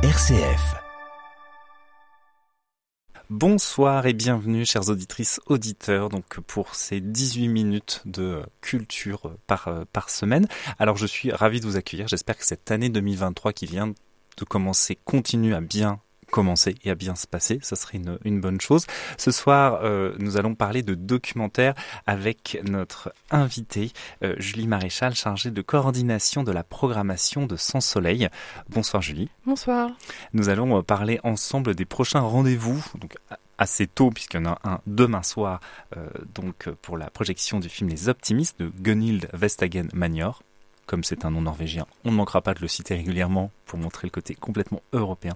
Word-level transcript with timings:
RCF. 0.00 0.76
Bonsoir 3.30 4.06
et 4.06 4.12
bienvenue 4.12 4.64
chères 4.64 4.90
auditrices, 4.90 5.40
auditeurs, 5.46 6.08
donc 6.08 6.38
pour 6.46 6.76
ces 6.76 7.00
18 7.00 7.48
minutes 7.48 8.02
de 8.04 8.44
culture 8.60 9.32
par, 9.48 9.84
par 9.92 10.08
semaine. 10.08 10.46
Alors 10.78 10.96
je 10.96 11.04
suis 11.04 11.32
ravi 11.32 11.58
de 11.58 11.66
vous 11.66 11.76
accueillir, 11.76 12.06
j'espère 12.06 12.38
que 12.38 12.46
cette 12.46 12.70
année 12.70 12.90
2023 12.90 13.52
qui 13.52 13.66
vient 13.66 13.88
de 13.88 14.44
commencer 14.44 14.96
continue 15.04 15.52
à 15.52 15.60
bien 15.60 15.98
commencer 16.30 16.74
et 16.84 16.90
à 16.90 16.94
bien 16.94 17.14
se 17.14 17.26
passer, 17.26 17.58
ça 17.62 17.76
serait 17.76 17.98
une, 17.98 18.18
une 18.24 18.40
bonne 18.40 18.60
chose. 18.60 18.86
Ce 19.16 19.30
soir, 19.30 19.80
euh, 19.82 20.14
nous 20.18 20.36
allons 20.36 20.54
parler 20.54 20.82
de 20.82 20.94
documentaire 20.94 21.74
avec 22.06 22.60
notre 22.64 23.12
invitée, 23.30 23.92
euh, 24.22 24.34
Julie 24.38 24.66
Maréchal, 24.66 25.14
chargée 25.14 25.50
de 25.50 25.62
coordination 25.62 26.42
de 26.42 26.52
la 26.52 26.62
programmation 26.62 27.46
de 27.46 27.56
Sans 27.56 27.80
Soleil. 27.80 28.28
Bonsoir 28.68 29.02
Julie. 29.02 29.30
Bonsoir. 29.46 29.90
Nous 30.32 30.48
allons 30.48 30.78
euh, 30.78 30.82
parler 30.82 31.20
ensemble 31.24 31.74
des 31.74 31.84
prochains 31.84 32.20
rendez-vous, 32.20 32.84
donc 32.98 33.16
assez 33.58 33.86
tôt 33.86 34.10
puisqu'il 34.10 34.40
y 34.40 34.46
en 34.46 34.52
a 34.52 34.58
un 34.64 34.80
demain 34.86 35.22
soir, 35.22 35.60
euh, 35.96 36.08
donc 36.34 36.68
pour 36.82 36.96
la 36.96 37.10
projection 37.10 37.58
du 37.58 37.68
film 37.68 37.90
Les 37.90 38.08
Optimistes 38.08 38.58
de 38.60 38.70
Gunhild 38.80 39.28
Vestagen 39.32 39.88
Magnor. 39.92 40.42
Comme 40.86 41.04
c'est 41.04 41.26
un 41.26 41.30
nom 41.30 41.42
norvégien, 41.42 41.86
on 42.04 42.12
ne 42.12 42.16
manquera 42.16 42.40
pas 42.40 42.54
de 42.54 42.60
le 42.60 42.68
citer 42.68 42.94
régulièrement 42.94 43.50
pour 43.66 43.78
montrer 43.78 44.06
le 44.06 44.10
côté 44.10 44.34
complètement 44.34 44.80
européen 44.94 45.34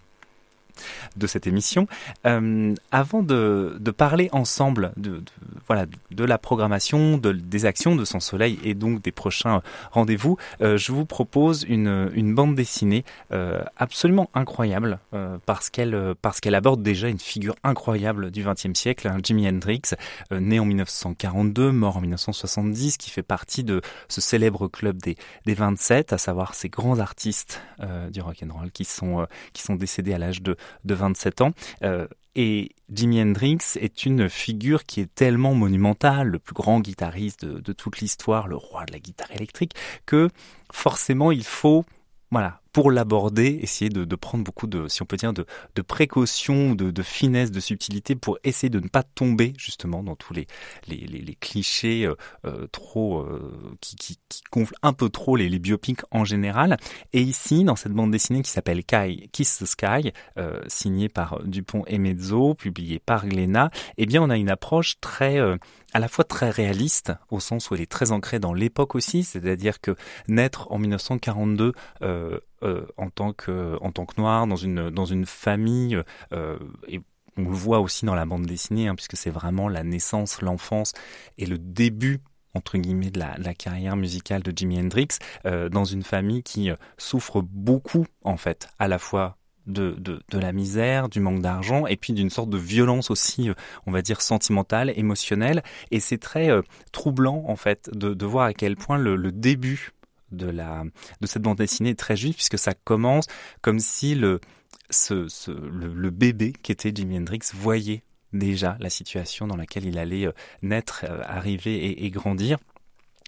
de 1.17 1.27
cette 1.27 1.47
émission. 1.47 1.87
Euh, 2.27 2.75
avant 2.91 3.23
de, 3.23 3.79
parler 3.97 4.29
ensemble 4.33 4.93
de, 4.97 5.23
voilà 5.67 5.87
de 6.11 6.25
la 6.25 6.39
programmation, 6.39 7.19
de, 7.19 7.33
des 7.33 7.67
actions 7.67 7.95
de 7.95 8.05
Son 8.05 8.21
Soleil 8.21 8.59
et 8.65 8.75
donc 8.75 9.03
des 9.03 9.13
prochains 9.13 9.63
rendez-vous, 9.91 10.39
euh, 10.61 10.77
je 10.77 10.93
vous 10.93 11.05
propose 11.05 11.65
une, 11.69 12.11
une 12.15 12.35
bande 12.35 12.55
dessinée 12.55 13.05
euh, 13.33 13.63
absolument 13.77 14.31
incroyable 14.35 14.99
parce 15.47 15.71
qu'elle 15.71 16.15
parce 16.23 16.41
qu'elle 16.41 16.55
aborde 16.55 16.83
déjà 16.83 17.09
une 17.09 17.19
figure 17.19 17.55
incroyable 17.65 18.31
du 18.31 18.45
XXe 18.45 18.79
siècle, 18.79 19.09
hein, 19.09 19.19
Jimi 19.23 19.49
Hendrix, 19.49 19.83
né 20.31 20.59
en 20.59 20.65
1942, 20.65 21.71
mort 21.71 21.99
en 21.99 22.01
1970, 22.01 22.97
qui 22.97 23.11
fait 23.11 23.23
partie 23.23 23.65
de 23.65 23.83
ce 24.09 24.21
célèbre 24.21 24.69
club 24.69 24.97
des, 24.99 25.17
des 25.47 25.55
27, 25.55 26.13
à 26.13 26.19
savoir 26.19 26.55
ces 26.55 26.69
grands 26.69 26.99
artistes 26.99 27.63
du 28.11 28.21
rock 28.21 28.43
and 28.43 28.53
roll 28.53 28.71
qui 28.71 28.85
sont 28.85 29.27
qui 29.53 29.63
sont 29.63 29.75
décédés 29.75 30.15
à 30.15 30.19
l'âge 30.19 30.43
de 30.43 30.57
de 30.85 30.95
27 30.95 31.41
ans. 31.41 31.53
Euh, 31.83 32.07
et 32.35 32.71
Jimi 32.91 33.21
Hendrix 33.21 33.59
est 33.77 34.07
une 34.07 34.31
figure 34.31 34.85
qui 34.85 35.01
est 35.01 35.15
tellement 35.15 35.55
monumentale, 35.55 36.29
le 36.29 36.39
plus 36.39 36.55
grand 36.55 36.81
guitariste 36.81 37.45
de, 37.45 37.61
de 37.61 37.73
toute 37.73 37.99
l'histoire, 37.99 38.49
le 38.49 38.57
roi 38.57 38.87
de 38.87 38.93
la 38.93 38.99
guitare 38.99 39.31
électrique, 39.33 39.75
que 40.07 40.29
forcément 40.73 41.31
il 41.31 41.45
faut 41.45 41.85
voilà, 42.33 42.62
pour 42.73 42.91
l'aborder, 42.91 43.59
essayer 43.63 43.91
de, 43.91 44.17
prendre 44.17 44.45
beaucoup 44.45 44.67
de, 44.67 44.89
si 44.89 45.03
on 45.03 45.05
peut 45.05 45.17
dire, 45.17 45.33
de, 45.33 45.47
de 45.75 45.83
précautions, 45.83 46.75
de, 46.75 47.03
finesse, 47.03 47.51
de 47.51 47.61
subtilité 47.61 48.15
pour 48.15 48.39
essayer 48.45 48.71
de 48.71 48.81
ne 48.81 48.89
pas 48.89 49.03
tomber 49.03 49.53
justement 49.59 50.03
dans 50.03 50.17
tous 50.17 50.33
les, 50.35 50.47
clichés 51.41 52.07
euh, 52.07 52.15
euh, 52.47 52.67
trop 52.71 53.21
euh, 53.21 53.77
qui, 53.81 53.97
qui, 53.97 54.19
gonflent 54.51 54.75
un 54.83 54.93
peu 54.93 55.09
trop 55.09 55.37
les, 55.37 55.49
les, 55.49 55.59
biopics 55.59 56.01
en 56.11 56.25
général. 56.25 56.77
Et 57.13 57.21
ici, 57.21 57.65
dans 57.65 57.77
cette 57.77 57.93
bande 57.93 58.11
dessinée 58.11 58.43
qui 58.43 58.51
s'appelle 58.51 58.83
Kiss 58.85 59.59
the 59.59 59.67
Sky, 59.67 60.13
signée 60.67 61.09
par 61.09 61.43
Dupont 61.45 61.85
et 61.87 61.99
Mezzo, 61.99 62.55
publiée 62.55 62.99
par 62.99 63.27
Glénat, 63.27 63.71
eh 63.99 64.07
bien, 64.07 64.23
on 64.23 64.31
a 64.31 64.37
une 64.37 64.51
approche 64.51 64.99
très 65.01 65.39
à 65.93 65.99
la 65.99 66.09
fois 66.09 66.25
très 66.25 66.51
réaliste, 66.51 67.13
au 67.31 67.41
sens 67.41 67.71
où 67.71 67.75
elle 67.75 67.81
est 67.81 67.91
très 67.91 68.13
ancrée 68.13 68.39
dans 68.39 68.55
l'époque 68.55 68.95
aussi, 68.95 69.25
c'est-à-dire 69.25 69.81
que 69.81 69.95
naître 70.29 70.71
en 70.71 70.79
1942 70.79 71.73
euh, 72.03 72.41
euh, 72.63 72.87
en 72.97 73.11
tant 73.11 73.33
que 73.33 73.77
en 73.81 73.93
tant 73.93 74.07
que 74.07 74.21
noir 74.21 74.47
dans 74.47 74.57
une 74.57 74.91
dans 74.91 75.05
une 75.05 75.27
famille 75.27 76.01
euh, 76.33 76.59
et 76.89 77.01
on 77.37 77.43
le 77.43 77.51
voit 77.51 77.81
aussi 77.81 78.05
dans 78.05 78.15
la 78.15 78.27
bande 78.27 78.47
dessinée 78.47 78.89
hein, 78.89 78.95
puisque 78.95 79.17
c'est 79.17 79.31
vraiment 79.31 79.69
la 79.69 79.83
naissance, 79.83 80.43
l'enfance 80.43 80.93
et 81.39 81.47
le 81.47 81.59
début 81.59 82.21
entre 82.55 82.79
guillemets 82.79 83.11
de 83.11 83.19
la, 83.19 83.37
de 83.39 83.45
la, 83.45 83.55
carrière 83.55 83.97
musicale 83.97 84.43
de 84.43 84.53
Jimi 84.55 84.79
Hendrix 84.79 85.09
euh, 85.47 85.69
dans 85.69 85.85
une 85.85 86.03
famille 86.03 86.43
qui 86.43 86.71
euh, 86.71 86.77
souffre 86.99 87.41
beaucoup 87.43 88.07
en 88.23 88.37
fait 88.37 88.69
à 88.79 88.89
la 88.89 88.99
fois 88.99 89.39
de, 89.67 89.93
de, 89.99 90.21
de, 90.31 90.39
la 90.39 90.53
misère, 90.53 91.09
du 91.09 91.21
manque 91.21 91.41
d'argent, 91.41 91.87
et 91.87 91.97
puis 91.97 92.13
d'une 92.13 92.31
sorte 92.31 92.51
de 92.51 92.59
violence 92.59 93.11
aussi, 93.11 93.49
euh, 93.49 93.55
on 93.87 93.93
va 93.93 94.03
dire, 94.03 94.21
sentimentale, 94.21 94.93
émotionnelle. 94.97 95.63
Et 95.91 96.01
c'est 96.01 96.19
très 96.19 96.51
euh, 96.51 96.63
troublant, 96.93 97.45
en 97.47 97.57
fait, 97.57 97.91
de, 97.93 98.15
de, 98.15 98.27
voir 98.27 98.47
à 98.47 98.55
quel 98.55 98.77
point 98.77 98.99
le, 98.99 99.17
début 99.33 99.93
de, 100.31 100.47
la, 100.47 100.85
de 101.21 101.27
cette 101.27 101.43
bande 101.43 101.59
dessinée 101.59 101.91
est 101.91 101.99
très 101.99 102.17
juste, 102.17 102.35
puisque 102.35 102.59
ça 102.59 102.75
commence 102.75 103.27
comme 103.61 103.79
si 103.79 104.15
le, 104.15 104.41
ce, 104.91 105.29
ce, 105.29 105.51
le, 105.51 106.11
bébé 106.11 106.53
qui 106.63 106.73
était 106.73 106.93
Jimi 106.95 107.19
Hendrix 107.19 107.41
voyait 107.55 108.03
déjà 108.33 108.77
la 108.81 108.91
situation 108.91 109.47
dans 109.47 109.57
laquelle 109.57 109.85
il 109.85 109.99
allait 109.99 110.27
euh, 110.27 110.33
naître, 110.63 111.05
arriver 111.27 112.05
et 112.05 112.11
grandir. 112.11 112.59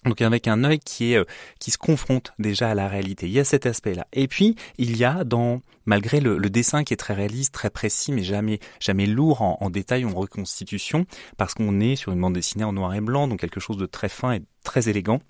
Donc 0.05 0.21
avec 0.23 0.49
un 0.49 0.65
œil 0.65 0.79
qui 0.79 1.13
est 1.13 1.17
euh, 1.17 1.25
qui 1.61 1.71
se 1.71 1.79
confronte 1.79 2.33
déjà 2.39 2.71
à 2.71 2.75
la 2.75 2.89
réalité. 2.89 3.27
Il 3.27 3.33
y 3.33 3.41
a 3.41 3.45
cet 3.45 3.67
aspect-là. 3.67 4.07
Et 4.13 4.29
puis 4.29 4.57
il 4.79 4.97
y 4.97 5.05
a 5.05 5.25
dans 5.25 5.61
malgré 5.87 6.21
le, 6.21 6.39
le, 6.39 6.51
dessin 6.51 6.85
qui 6.85 6.95
est 6.95 6.99
très 6.99 7.15
réaliste, 7.15 7.53
très 7.53 7.71
précis, 7.71 8.13
mais 8.13 8.23
jamais 8.23 8.61
jamais 8.81 9.07
lourd 9.07 9.43
en, 9.43 9.59
en 9.61 9.71
détail 9.71 10.05
en 10.05 10.15
reconstitution, 10.15 11.07
parce 11.37 11.55
qu'on 11.55 11.81
est 11.81 11.97
sur 11.97 12.13
une 12.13 12.21
bande 12.21 12.35
dessinée 12.35 12.65
en 12.65 12.73
noir 12.73 12.95
et 12.95 13.01
blanc, 13.01 13.29
donc 13.29 13.41
quelque 13.41 13.61
chose 13.61 13.77
de 13.77 13.87
très 13.87 14.09
fin 14.09 14.33
et 14.33 14.43
très 14.63 14.89
élégant 14.89 15.21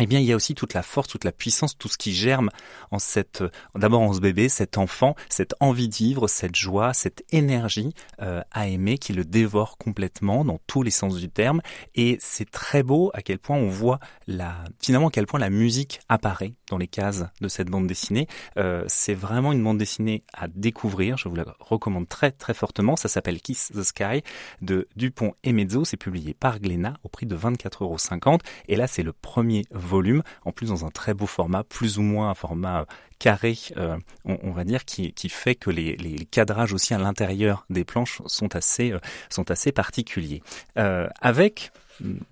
eh 0.00 0.06
bien, 0.06 0.20
il 0.20 0.26
y 0.26 0.32
a 0.32 0.36
aussi 0.36 0.54
toute 0.54 0.74
la 0.74 0.82
force, 0.82 1.08
toute 1.08 1.24
la 1.24 1.32
puissance, 1.32 1.76
tout 1.76 1.88
ce 1.88 1.98
qui 1.98 2.12
germe 2.12 2.50
en 2.90 2.98
cette, 2.98 3.42
d'abord 3.74 4.00
en 4.02 4.12
ce 4.12 4.20
bébé, 4.20 4.48
cet 4.48 4.78
enfant, 4.78 5.14
cette 5.28 5.54
envie 5.60 5.88
de 5.88 5.94
vivre, 5.94 6.28
cette 6.28 6.54
joie, 6.54 6.94
cette 6.94 7.24
énergie 7.32 7.92
euh, 8.22 8.42
à 8.52 8.68
aimer 8.68 8.98
qui 8.98 9.12
le 9.12 9.24
dévore 9.24 9.76
complètement 9.78 10.44
dans 10.44 10.60
tous 10.66 10.82
les 10.82 10.90
sens 10.90 11.16
du 11.16 11.28
terme. 11.28 11.60
Et 11.94 12.18
c'est 12.20 12.50
très 12.50 12.82
beau 12.82 13.10
à 13.14 13.22
quel 13.22 13.38
point 13.38 13.56
on 13.56 13.68
voit 13.68 13.98
la, 14.26 14.54
finalement, 14.80 15.08
à 15.08 15.10
quel 15.10 15.26
point 15.26 15.40
la 15.40 15.50
musique 15.50 16.00
apparaît 16.08 16.54
dans 16.70 16.78
les 16.78 16.86
cases 16.86 17.24
de 17.40 17.48
cette 17.48 17.68
bande 17.68 17.86
dessinée. 17.86 18.26
Euh, 18.56 18.84
c'est 18.86 19.14
vraiment 19.14 19.52
une 19.52 19.62
bande 19.62 19.78
dessinée 19.78 20.22
à 20.32 20.48
découvrir. 20.48 21.16
Je 21.16 21.28
vous 21.28 21.34
la 21.34 21.44
recommande 21.60 22.08
très 22.08 22.30
très 22.30 22.54
fortement. 22.54 22.96
Ça 22.96 23.08
s'appelle 23.08 23.40
Kiss 23.40 23.72
the 23.74 23.82
Sky 23.82 24.22
de 24.62 24.88
Dupont 24.96 25.34
et 25.44 25.52
Mezzo. 25.52 25.84
C'est 25.84 25.96
publié 25.96 26.34
par 26.34 26.60
Glénat 26.60 26.94
au 27.04 27.08
prix 27.08 27.26
de 27.26 27.36
24,50 27.36 27.82
euros. 27.82 28.38
Et 28.68 28.76
là, 28.76 28.86
c'est 28.86 29.02
le 29.02 29.12
premier 29.12 29.64
volume, 29.70 30.22
en 30.44 30.52
plus 30.52 30.68
dans 30.68 30.84
un 30.84 30.90
très 30.90 31.14
beau 31.14 31.26
format, 31.26 31.64
plus 31.64 31.98
ou 31.98 32.02
moins 32.02 32.30
un 32.30 32.34
format 32.34 32.86
carré, 33.18 33.56
euh, 33.76 33.96
on, 34.24 34.38
on, 34.42 34.50
va 34.52 34.64
dire, 34.64 34.84
qui, 34.84 35.12
qui 35.12 35.28
fait 35.28 35.54
que 35.54 35.70
les, 35.70 35.96
les, 35.96 36.24
cadrages 36.24 36.72
aussi 36.72 36.94
à 36.94 36.98
l'intérieur 36.98 37.64
des 37.70 37.84
planches 37.84 38.22
sont 38.26 38.54
assez, 38.54 38.92
euh, 38.92 39.00
sont 39.28 39.50
assez 39.50 39.72
particuliers. 39.72 40.42
Euh, 40.78 41.08
avec 41.20 41.72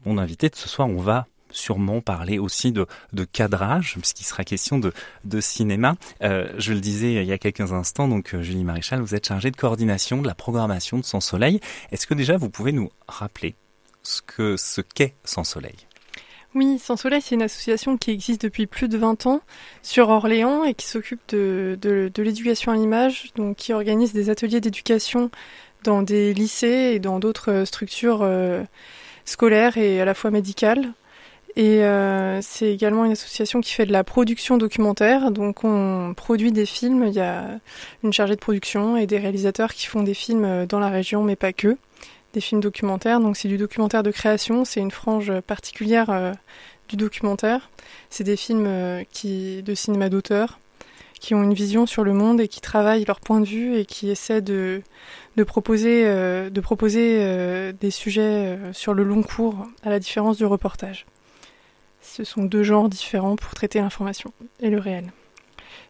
mon 0.04 0.18
invité 0.18 0.48
de 0.48 0.54
ce 0.54 0.68
soir, 0.68 0.88
on 0.88 1.00
va 1.00 1.26
sûrement 1.50 2.00
parler 2.00 2.38
aussi 2.38 2.72
de, 2.72 2.86
cadrage, 3.32 3.96
puisqu'il 3.98 4.24
sera 4.24 4.44
question 4.44 4.78
de, 4.78 5.40
cinéma. 5.40 5.96
Euh, 6.22 6.48
je 6.58 6.72
le 6.72 6.80
disais 6.80 7.14
il 7.14 7.26
y 7.26 7.32
a 7.32 7.38
quelques 7.38 7.72
instants, 7.72 8.08
donc 8.08 8.34
euh, 8.34 8.42
Julie 8.42 8.64
Maréchal, 8.64 9.00
vous 9.00 9.14
êtes 9.14 9.26
chargée 9.26 9.50
de 9.50 9.56
coordination 9.56 10.22
de 10.22 10.26
la 10.26 10.34
programmation 10.34 10.98
de 10.98 11.04
Sans 11.04 11.20
Soleil. 11.20 11.60
Est-ce 11.92 12.06
que 12.06 12.14
déjà 12.14 12.36
vous 12.36 12.50
pouvez 12.50 12.72
nous 12.72 12.90
rappeler 13.06 13.54
ce 14.02 14.22
ce 14.56 14.80
qu'est 14.80 15.14
Sans 15.24 15.44
Soleil? 15.44 15.76
Oui, 16.54 16.78
Sans 16.78 16.96
Soleil, 16.96 17.20
c'est 17.20 17.34
une 17.34 17.42
association 17.42 17.98
qui 17.98 18.10
existe 18.10 18.40
depuis 18.42 18.66
plus 18.66 18.88
de 18.88 18.96
20 18.96 19.26
ans 19.26 19.42
sur 19.82 20.08
Orléans 20.08 20.64
et 20.64 20.72
qui 20.72 20.86
s'occupe 20.86 21.20
de 21.28 22.10
l'éducation 22.16 22.72
à 22.72 22.76
l'image, 22.76 23.30
donc 23.36 23.56
qui 23.56 23.74
organise 23.74 24.14
des 24.14 24.30
ateliers 24.30 24.62
d'éducation 24.62 25.30
dans 25.86 26.02
des 26.02 26.34
lycées 26.34 26.92
et 26.94 26.98
dans 26.98 27.18
d'autres 27.18 27.64
structures 27.64 28.20
euh, 28.22 28.62
scolaires 29.24 29.78
et 29.78 30.00
à 30.00 30.04
la 30.04 30.14
fois 30.14 30.30
médicales. 30.30 30.92
Et 31.56 31.82
euh, 31.84 32.40
c'est 32.42 32.70
également 32.70 33.06
une 33.06 33.12
association 33.12 33.62
qui 33.62 33.72
fait 33.72 33.86
de 33.86 33.92
la 33.92 34.04
production 34.04 34.58
documentaire. 34.58 35.30
Donc 35.30 35.64
on 35.64 36.12
produit 36.14 36.52
des 36.52 36.66
films. 36.66 37.04
Il 37.06 37.14
y 37.14 37.20
a 37.20 37.58
une 38.04 38.12
chargée 38.12 38.34
de 38.34 38.40
production 38.40 38.96
et 38.96 39.06
des 39.06 39.18
réalisateurs 39.18 39.72
qui 39.72 39.86
font 39.86 40.02
des 40.02 40.14
films 40.14 40.66
dans 40.66 40.78
la 40.78 40.90
région, 40.90 41.22
mais 41.22 41.36
pas 41.36 41.52
que 41.52 41.78
des 42.34 42.40
films 42.40 42.60
documentaires. 42.60 43.20
Donc 43.20 43.36
c'est 43.36 43.48
du 43.48 43.56
documentaire 43.56 44.02
de 44.02 44.10
création, 44.10 44.64
c'est 44.66 44.80
une 44.80 44.90
frange 44.90 45.40
particulière 45.40 46.10
euh, 46.10 46.32
du 46.88 46.96
documentaire. 46.96 47.70
C'est 48.10 48.24
des 48.24 48.36
films 48.36 48.66
euh, 48.66 49.02
de 49.24 49.74
cinéma 49.74 50.10
d'auteur 50.10 50.58
qui 51.20 51.34
ont 51.34 51.42
une 51.42 51.54
vision 51.54 51.86
sur 51.86 52.04
le 52.04 52.12
monde 52.12 52.40
et 52.40 52.48
qui 52.48 52.60
travaillent 52.60 53.04
leur 53.04 53.20
point 53.20 53.40
de 53.40 53.46
vue 53.46 53.76
et 53.76 53.84
qui 53.84 54.10
essaient 54.10 54.42
de, 54.42 54.82
proposer, 55.46 56.02
euh, 56.06 56.50
de 56.50 56.60
proposer 56.60 57.18
euh, 57.20 57.72
des 57.72 57.90
sujets 57.90 58.56
euh, 58.56 58.72
sur 58.72 58.94
le 58.94 59.04
long 59.04 59.22
cours 59.22 59.66
à 59.82 59.90
la 59.90 59.98
différence 59.98 60.36
du 60.36 60.44
reportage. 60.44 61.06
Ce 62.06 62.24
sont 62.24 62.44
deux 62.44 62.62
genres 62.62 62.88
différents 62.88 63.36
pour 63.36 63.52
traiter 63.54 63.80
l'information 63.80 64.30
et 64.60 64.70
le 64.70 64.78
réel. 64.78 65.12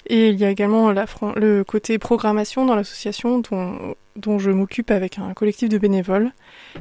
Et 0.08 0.30
il 0.30 0.36
y 0.36 0.44
a 0.44 0.50
également 0.50 0.92
le 0.92 1.62
côté 1.62 1.98
programmation 1.98 2.64
dans 2.64 2.74
l'association 2.74 3.40
dont, 3.40 4.38
je 4.38 4.50
m'occupe 4.50 4.90
avec 4.90 5.18
un 5.18 5.34
collectif 5.34 5.68
de 5.68 5.78
bénévoles. 5.78 6.32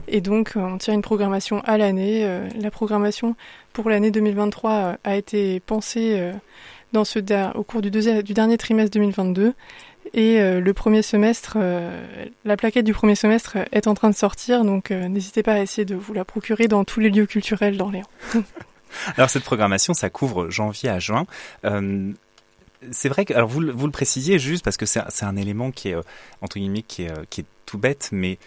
Et 0.07 0.21
donc, 0.21 0.53
on 0.55 0.77
tient 0.77 0.93
une 0.93 1.01
programmation 1.01 1.61
à 1.65 1.77
l'année. 1.77 2.23
Euh, 2.23 2.47
la 2.59 2.71
programmation 2.71 3.35
pour 3.73 3.89
l'année 3.89 4.09
2023 4.09 4.97
a 5.03 5.15
été 5.15 5.59
pensée 5.59 6.19
euh, 6.19 7.51
au 7.55 7.63
cours 7.63 7.81
du 7.81 7.91
dernier 7.91 8.57
trimestre 8.57 8.91
2022. 8.91 9.53
Et 10.13 10.39
le 10.39 10.73
premier 10.73 11.01
semestre, 11.01 11.57
la 12.45 12.57
plaquette 12.57 12.85
du 12.85 12.93
premier 12.93 13.15
semestre 13.15 13.57
est 13.73 13.87
en 13.87 13.95
train 13.95 14.09
de 14.09 14.15
sortir, 14.15 14.63
donc 14.63 14.91
n'hésitez 14.91 15.43
pas 15.43 15.53
à 15.53 15.59
essayer 15.59 15.83
de 15.83 15.95
vous 15.95 16.13
la 16.13 16.23
procurer 16.23 16.69
dans 16.69 16.85
tous 16.85 17.01
les 17.01 17.09
lieux 17.09 17.25
culturels 17.25 17.75
d'Orléans. 17.75 18.07
Alors 19.17 19.29
cette 19.29 19.43
programmation, 19.43 19.93
ça 19.93 20.09
couvre 20.09 20.49
janvier 20.49 20.89
à 20.89 20.99
juin. 20.99 21.25
c'est 22.91 23.09
vrai 23.09 23.25
que, 23.25 23.33
alors 23.33 23.49
vous, 23.49 23.61
vous 23.73 23.85
le 23.85 23.91
précisiez 23.91 24.39
juste 24.39 24.63
parce 24.63 24.77
que 24.77 24.85
c'est 24.85 25.23
un 25.23 25.35
élément 25.35 25.71
qui 25.71 25.89
est 25.89 25.95
entre 26.41 26.59
guillemets 26.59 26.83
qui 26.83 27.03
est, 27.03 27.29
qui 27.29 27.41
est 27.41 27.45
tout 27.65 27.77
bête, 27.77 28.09
mais 28.11 28.37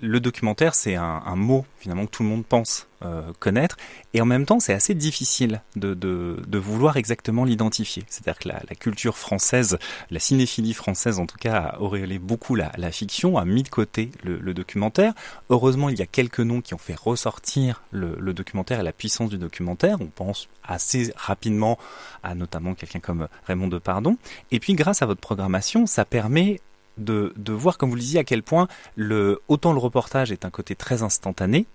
le 0.00 0.20
documentaire, 0.20 0.74
c'est 0.74 0.94
un, 0.94 1.36
mot 1.36 1.64
finalement 1.78 2.06
que 2.06 2.10
tout 2.10 2.22
le 2.22 2.28
monde 2.28 2.46
pense 2.46 2.86
euh, 3.04 3.32
connaître, 3.38 3.76
et 4.14 4.20
en 4.20 4.24
même 4.24 4.44
temps, 4.46 4.60
c'est 4.60 4.72
assez 4.72 4.94
difficile 4.94 5.62
de, 5.76 6.58
vouloir 6.58 6.96
exactement 6.96 7.44
l'identifier. 7.44 8.04
C'est-à-dire 8.08 8.38
que 8.38 8.48
la, 8.48 8.74
culture 8.76 9.16
française, 9.16 9.78
la 10.10 10.20
cinéphilie 10.20 10.74
française 10.74 11.18
en 11.18 11.26
tout 11.26 11.36
cas, 11.38 11.58
a 11.58 11.80
auréolé 11.80 12.18
beaucoup 12.18 12.54
la, 12.54 12.70
fiction, 12.92 13.38
a 13.38 13.44
mis 13.44 13.62
de 13.62 13.68
côté 13.68 14.10
le, 14.22 14.54
documentaire. 14.54 15.14
Heureusement, 15.50 15.88
il 15.88 15.98
y 15.98 16.02
a 16.02 16.06
quelques 16.06 16.40
noms 16.40 16.60
qui 16.60 16.74
ont 16.74 16.78
fait 16.78 16.98
ressortir 16.98 17.82
le, 17.90 18.16
le 18.18 18.32
documentaire 18.32 18.80
et 18.80 18.84
la 18.84 18.92
puissance 18.92 19.30
du 19.30 19.38
documentaire. 19.38 20.00
On 20.00 20.06
pense 20.06 20.48
assez 20.64 21.12
rapidement 21.16 21.78
à 22.22 22.34
notamment 22.34 22.74
quelqu'un 22.74 23.00
comme 23.00 23.28
Raymond 23.46 23.68
Depardon. 23.68 24.16
Et 24.50 24.60
puis, 24.60 24.74
grâce 24.74 25.02
à 25.02 25.06
votre 25.06 25.20
programmation, 25.20 25.86
ça 25.86 26.04
permet 26.04 26.60
de, 26.98 27.32
de, 27.36 27.52
voir, 27.52 27.78
comme 27.78 27.90
vous 27.90 27.96
le 27.96 28.00
disiez, 28.00 28.20
à 28.20 28.24
quel 28.24 28.42
point 28.42 28.68
le, 28.96 29.40
autant 29.48 29.72
le 29.72 29.78
reportage 29.78 30.32
est 30.32 30.44
un 30.44 30.50
côté 30.50 30.74
très 30.74 31.02
instantané, 31.02 31.66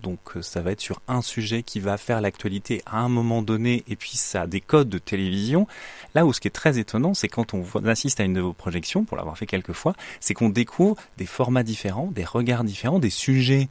donc 0.00 0.18
euh, 0.36 0.42
ça 0.42 0.60
va 0.60 0.72
être 0.72 0.80
sur 0.80 1.00
un 1.08 1.22
sujet 1.22 1.62
qui 1.62 1.80
va 1.80 1.96
faire 1.96 2.20
l'actualité 2.20 2.82
à 2.86 2.98
un 2.98 3.08
moment 3.08 3.42
donné, 3.42 3.84
et 3.88 3.96
puis 3.96 4.16
ça 4.16 4.42
a 4.42 4.46
des 4.46 4.60
codes 4.60 4.88
de 4.88 4.98
télévision. 4.98 5.66
Là 6.14 6.26
où 6.26 6.32
ce 6.32 6.40
qui 6.40 6.48
est 6.48 6.50
très 6.50 6.78
étonnant, 6.78 7.14
c'est 7.14 7.28
quand 7.28 7.54
on 7.54 7.64
assiste 7.86 8.20
à 8.20 8.24
une 8.24 8.34
de 8.34 8.40
vos 8.40 8.52
projections, 8.52 9.04
pour 9.04 9.16
l'avoir 9.16 9.38
fait 9.38 9.46
quelques 9.46 9.72
fois, 9.72 9.94
c'est 10.20 10.34
qu'on 10.34 10.48
découvre 10.48 10.96
des 11.16 11.26
formats 11.26 11.62
différents, 11.62 12.10
des 12.12 12.24
regards 12.24 12.64
différents, 12.64 12.98
des 12.98 13.10
sujets 13.10 13.68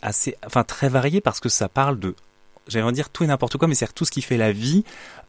assez, 0.00 0.36
enfin 0.44 0.64
très 0.64 0.88
variés, 0.88 1.20
parce 1.20 1.40
que 1.40 1.48
ça 1.48 1.68
parle 1.68 1.98
de 1.98 2.14
j'allais 2.68 2.92
dire 2.92 3.10
tout 3.10 3.24
et 3.24 3.26
n'importe 3.26 3.56
quoi, 3.56 3.68
mais 3.68 3.74
c'est 3.74 3.92
tout 3.92 4.04
ce 4.04 4.10
qui 4.10 4.22
fait 4.22 4.36
la 4.36 4.52
vie, 4.52 4.84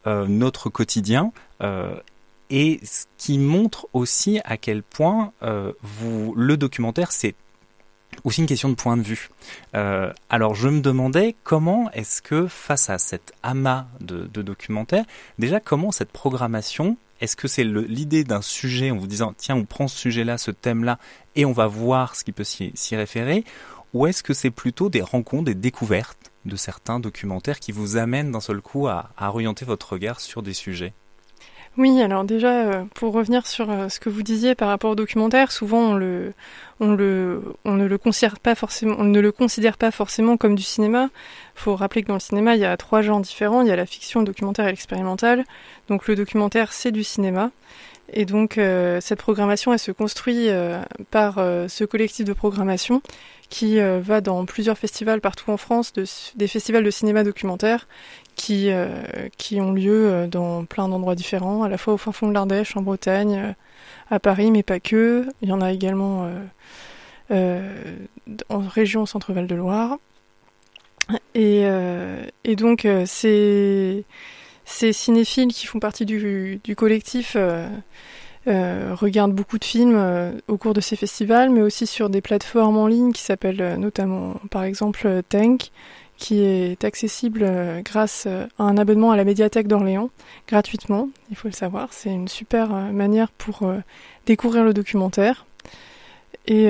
euh, 0.06 0.26
notre 0.28 0.70
quotidien, 0.70 1.32
euh, 1.62 1.94
et 2.50 2.80
ce 2.84 3.06
qui 3.16 3.38
montre 3.38 3.88
aussi 3.92 4.40
à 4.44 4.56
quel 4.56 4.82
point 4.82 5.32
euh, 5.42 5.72
le 6.36 6.56
documentaire, 6.56 7.12
c'est 7.12 7.34
aussi 8.22 8.40
une 8.40 8.46
question 8.46 8.68
de 8.68 8.74
point 8.74 8.96
de 8.96 9.02
vue. 9.02 9.30
Euh, 9.74 10.12
alors 10.28 10.54
je 10.54 10.68
me 10.68 10.80
demandais 10.80 11.34
comment 11.42 11.90
est-ce 11.92 12.22
que 12.22 12.46
face 12.46 12.90
à 12.90 12.98
cet 12.98 13.32
amas 13.42 13.86
de, 14.00 14.28
de 14.32 14.42
documentaires, 14.42 15.04
déjà 15.38 15.58
comment 15.58 15.90
cette 15.90 16.12
programmation, 16.12 16.96
est-ce 17.20 17.36
que 17.36 17.48
c'est 17.48 17.64
l'idée 17.64 18.24
d'un 18.24 18.42
sujet 18.42 18.90
en 18.90 18.98
vous 18.98 19.06
disant 19.06 19.34
tiens 19.36 19.56
on 19.56 19.64
prend 19.64 19.88
ce 19.88 19.98
sujet-là, 19.98 20.38
ce 20.38 20.50
thème-là, 20.50 20.98
et 21.34 21.44
on 21.44 21.52
va 21.52 21.66
voir 21.66 22.14
ce 22.14 22.24
qui 22.24 22.32
peut 22.32 22.44
s'y 22.44 22.96
référer, 22.96 23.44
ou 23.94 24.06
est-ce 24.06 24.22
que 24.22 24.34
c'est 24.34 24.50
plutôt 24.50 24.90
des 24.90 25.02
rencontres, 25.02 25.44
des 25.44 25.54
découvertes 25.54 26.32
de 26.44 26.56
certains 26.56 27.00
documentaires 27.00 27.58
qui 27.58 27.72
vous 27.72 27.96
amènent 27.96 28.32
d'un 28.32 28.40
seul 28.40 28.60
coup 28.60 28.86
à, 28.86 29.10
à 29.16 29.30
orienter 29.30 29.64
votre 29.64 29.92
regard 29.92 30.20
sur 30.20 30.42
des 30.42 30.54
sujets? 30.54 30.92
Oui, 31.76 32.00
alors 32.00 32.22
déjà, 32.22 32.66
euh, 32.66 32.84
pour 32.94 33.12
revenir 33.12 33.48
sur 33.48 33.68
euh, 33.68 33.88
ce 33.88 33.98
que 33.98 34.08
vous 34.08 34.22
disiez 34.22 34.54
par 34.54 34.68
rapport 34.68 34.92
au 34.92 34.94
documentaire, 34.94 35.50
souvent 35.50 35.80
on 35.80 35.94
le, 35.94 36.32
on 36.78 36.92
le, 36.92 37.42
on 37.64 37.74
ne 37.74 37.86
le 37.86 37.98
considère 37.98 38.38
pas 38.38 38.54
forcément, 38.54 38.94
on 38.98 39.04
ne 39.04 39.18
le 39.18 39.32
considère 39.32 39.76
pas 39.76 39.90
forcément 39.90 40.36
comme 40.36 40.54
du 40.54 40.62
cinéma. 40.62 41.10
Il 41.56 41.60
faut 41.60 41.74
rappeler 41.74 42.02
que 42.02 42.08
dans 42.08 42.14
le 42.14 42.20
cinéma, 42.20 42.54
il 42.54 42.60
y 42.60 42.64
a 42.64 42.76
trois 42.76 43.02
genres 43.02 43.20
différents. 43.20 43.62
Il 43.62 43.68
y 43.68 43.72
a 43.72 43.76
la 43.76 43.86
fiction, 43.86 44.20
le 44.20 44.26
documentaire 44.26 44.66
et 44.66 44.70
l'expérimental. 44.70 45.44
Donc 45.88 46.06
le 46.06 46.14
documentaire, 46.14 46.72
c'est 46.72 46.92
du 46.92 47.02
cinéma. 47.02 47.50
Et 48.12 48.24
donc 48.24 48.56
euh, 48.56 49.00
cette 49.00 49.18
programmation, 49.18 49.72
elle 49.72 49.78
se 49.80 49.90
construit 49.90 50.48
par 51.10 51.36
ce 51.36 51.84
collectif 51.84 52.24
de 52.24 52.32
programmation 52.34 53.02
qui 53.54 53.78
va 53.78 54.20
dans 54.20 54.44
plusieurs 54.46 54.76
festivals 54.76 55.20
partout 55.20 55.48
en 55.52 55.56
France, 55.56 55.92
des 56.34 56.48
festivals 56.48 56.82
de 56.82 56.90
cinéma 56.90 57.22
documentaire, 57.22 57.86
qui, 58.34 58.70
euh, 58.70 58.88
qui 59.38 59.60
ont 59.60 59.72
lieu 59.72 60.08
euh, 60.08 60.26
dans 60.26 60.64
plein 60.64 60.88
d'endroits 60.88 61.14
différents, 61.14 61.62
à 61.62 61.68
la 61.68 61.78
fois 61.78 61.94
au 61.94 61.96
fin 61.96 62.10
fond 62.10 62.26
de 62.26 62.34
l'Ardèche, 62.34 62.76
en 62.76 62.82
Bretagne, 62.82 63.36
euh, 63.36 63.52
à 64.10 64.18
Paris, 64.18 64.50
mais 64.50 64.64
pas 64.64 64.80
que. 64.80 65.28
Il 65.40 65.50
y 65.50 65.52
en 65.52 65.60
a 65.60 65.70
également 65.70 66.28
en 67.30 68.58
région 68.58 69.06
Centre-Val 69.06 69.46
de 69.46 69.54
Loire. 69.54 69.98
Et, 71.34 71.64
donc, 72.56 72.88
ces, 73.06 74.04
cinéphiles 74.64 75.52
qui 75.52 75.66
font 75.66 75.78
partie 75.78 76.06
du 76.06 76.76
collectif 76.76 77.36
regardent 78.46 79.34
beaucoup 79.34 79.58
de 79.58 79.64
films 79.64 80.32
au 80.48 80.56
cours 80.56 80.74
de 80.74 80.80
ces 80.80 80.96
festivals, 80.96 81.50
mais 81.50 81.62
aussi 81.62 81.86
sur 81.86 82.10
des 82.10 82.20
plateformes 82.20 82.76
en 82.76 82.86
ligne 82.86 83.12
qui 83.12 83.22
s'appellent 83.22 83.76
notamment, 83.78 84.34
par 84.50 84.64
exemple, 84.64 85.22
Tank, 85.28 85.70
qui 86.16 86.42
est 86.42 86.84
accessible 86.84 87.40
euh, 87.42 87.82
grâce 87.82 88.24
euh, 88.26 88.46
à 88.58 88.64
un 88.64 88.76
abonnement 88.76 89.10
à 89.10 89.16
la 89.16 89.24
médiathèque 89.24 89.66
d'Orléans, 89.66 90.10
gratuitement, 90.48 91.08
il 91.30 91.36
faut 91.36 91.48
le 91.48 91.54
savoir. 91.54 91.88
C'est 91.92 92.10
une 92.10 92.28
super 92.28 92.74
euh, 92.74 92.90
manière 92.90 93.30
pour 93.32 93.70
découvrir 94.26 94.64
le 94.64 94.72
documentaire. 94.72 95.46
Et 96.46 96.68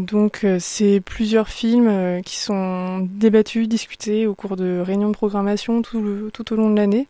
donc, 0.00 0.44
c'est 0.58 1.00
plusieurs 1.00 1.48
films 1.48 2.20
qui 2.26 2.36
sont 2.36 2.98
débattus, 3.10 3.66
discutés 3.68 4.26
au 4.26 4.34
cours 4.34 4.54
de 4.56 4.80
réunions 4.84 5.08
de 5.08 5.14
programmation 5.14 5.80
tout, 5.80 6.30
tout 6.30 6.52
au 6.52 6.56
long 6.56 6.68
de 6.68 6.76
l'année. 6.76 7.08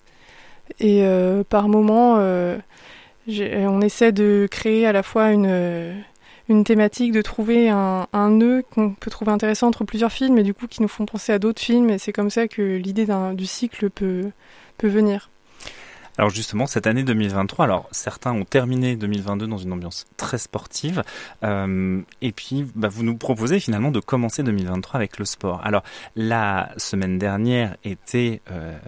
Et 0.78 1.05
par 1.49 1.67
moment, 1.67 2.20
on 3.29 3.81
essaie 3.81 4.12
de 4.12 4.47
créer 4.50 4.87
à 4.87 4.93
la 4.93 5.03
fois 5.03 5.31
une 5.32 5.94
une 6.49 6.65
thématique, 6.65 7.12
de 7.12 7.23
trouver 7.23 7.71
un, 7.71 8.06
un 8.12 8.31
nœud 8.31 8.62
qu'on 8.71 8.91
peut 8.91 9.11
trouver 9.11 9.32
intéressant 9.32 9.69
entre 9.69 9.85
plusieurs 9.85 10.12
films 10.12 10.38
et 10.38 10.43
du 10.43 10.53
coup 10.53 10.67
qui 10.67 10.82
nous 10.82 10.88
font 10.88 11.06
penser 11.06 11.32
à 11.32 11.38
d'autres 11.38 11.62
films 11.62 11.91
et 11.91 11.99
c'est 11.99 12.12
comme 12.12 12.31
ça 12.31 12.49
que 12.49 12.76
l'idée 12.76 13.06
du 13.35 13.47
cycle 13.47 13.88
peut, 13.91 14.31
peut 14.76 14.88
venir. 14.88 15.31
Alors 16.17 16.31
justement, 16.31 16.67
cette 16.67 16.87
année 16.87 17.03
2023, 17.03 17.65
alors 17.65 17.88
certains 17.91 18.32
ont 18.32 18.44
terminé 18.44 18.94
2022 18.94 19.49
dans 19.49 19.59
une 19.59 19.73
ambiance 19.73 20.05
très 20.17 20.38
sportive, 20.38 21.03
euh, 21.43 22.00
et 22.23 22.31
puis 22.31 22.65
bah, 22.77 22.87
vous 22.87 23.03
nous 23.03 23.17
proposez 23.17 23.59
finalement 23.59 23.91
de 23.91 23.99
commencer 23.99 24.44
2023 24.44 24.97
avec 24.97 25.19
le 25.19 25.25
sport. 25.25 25.61
Alors 25.65 25.82
la 26.15 26.70
semaine 26.77 27.19
dernière 27.19 27.77
était 27.82 28.43
euh, 28.53 28.79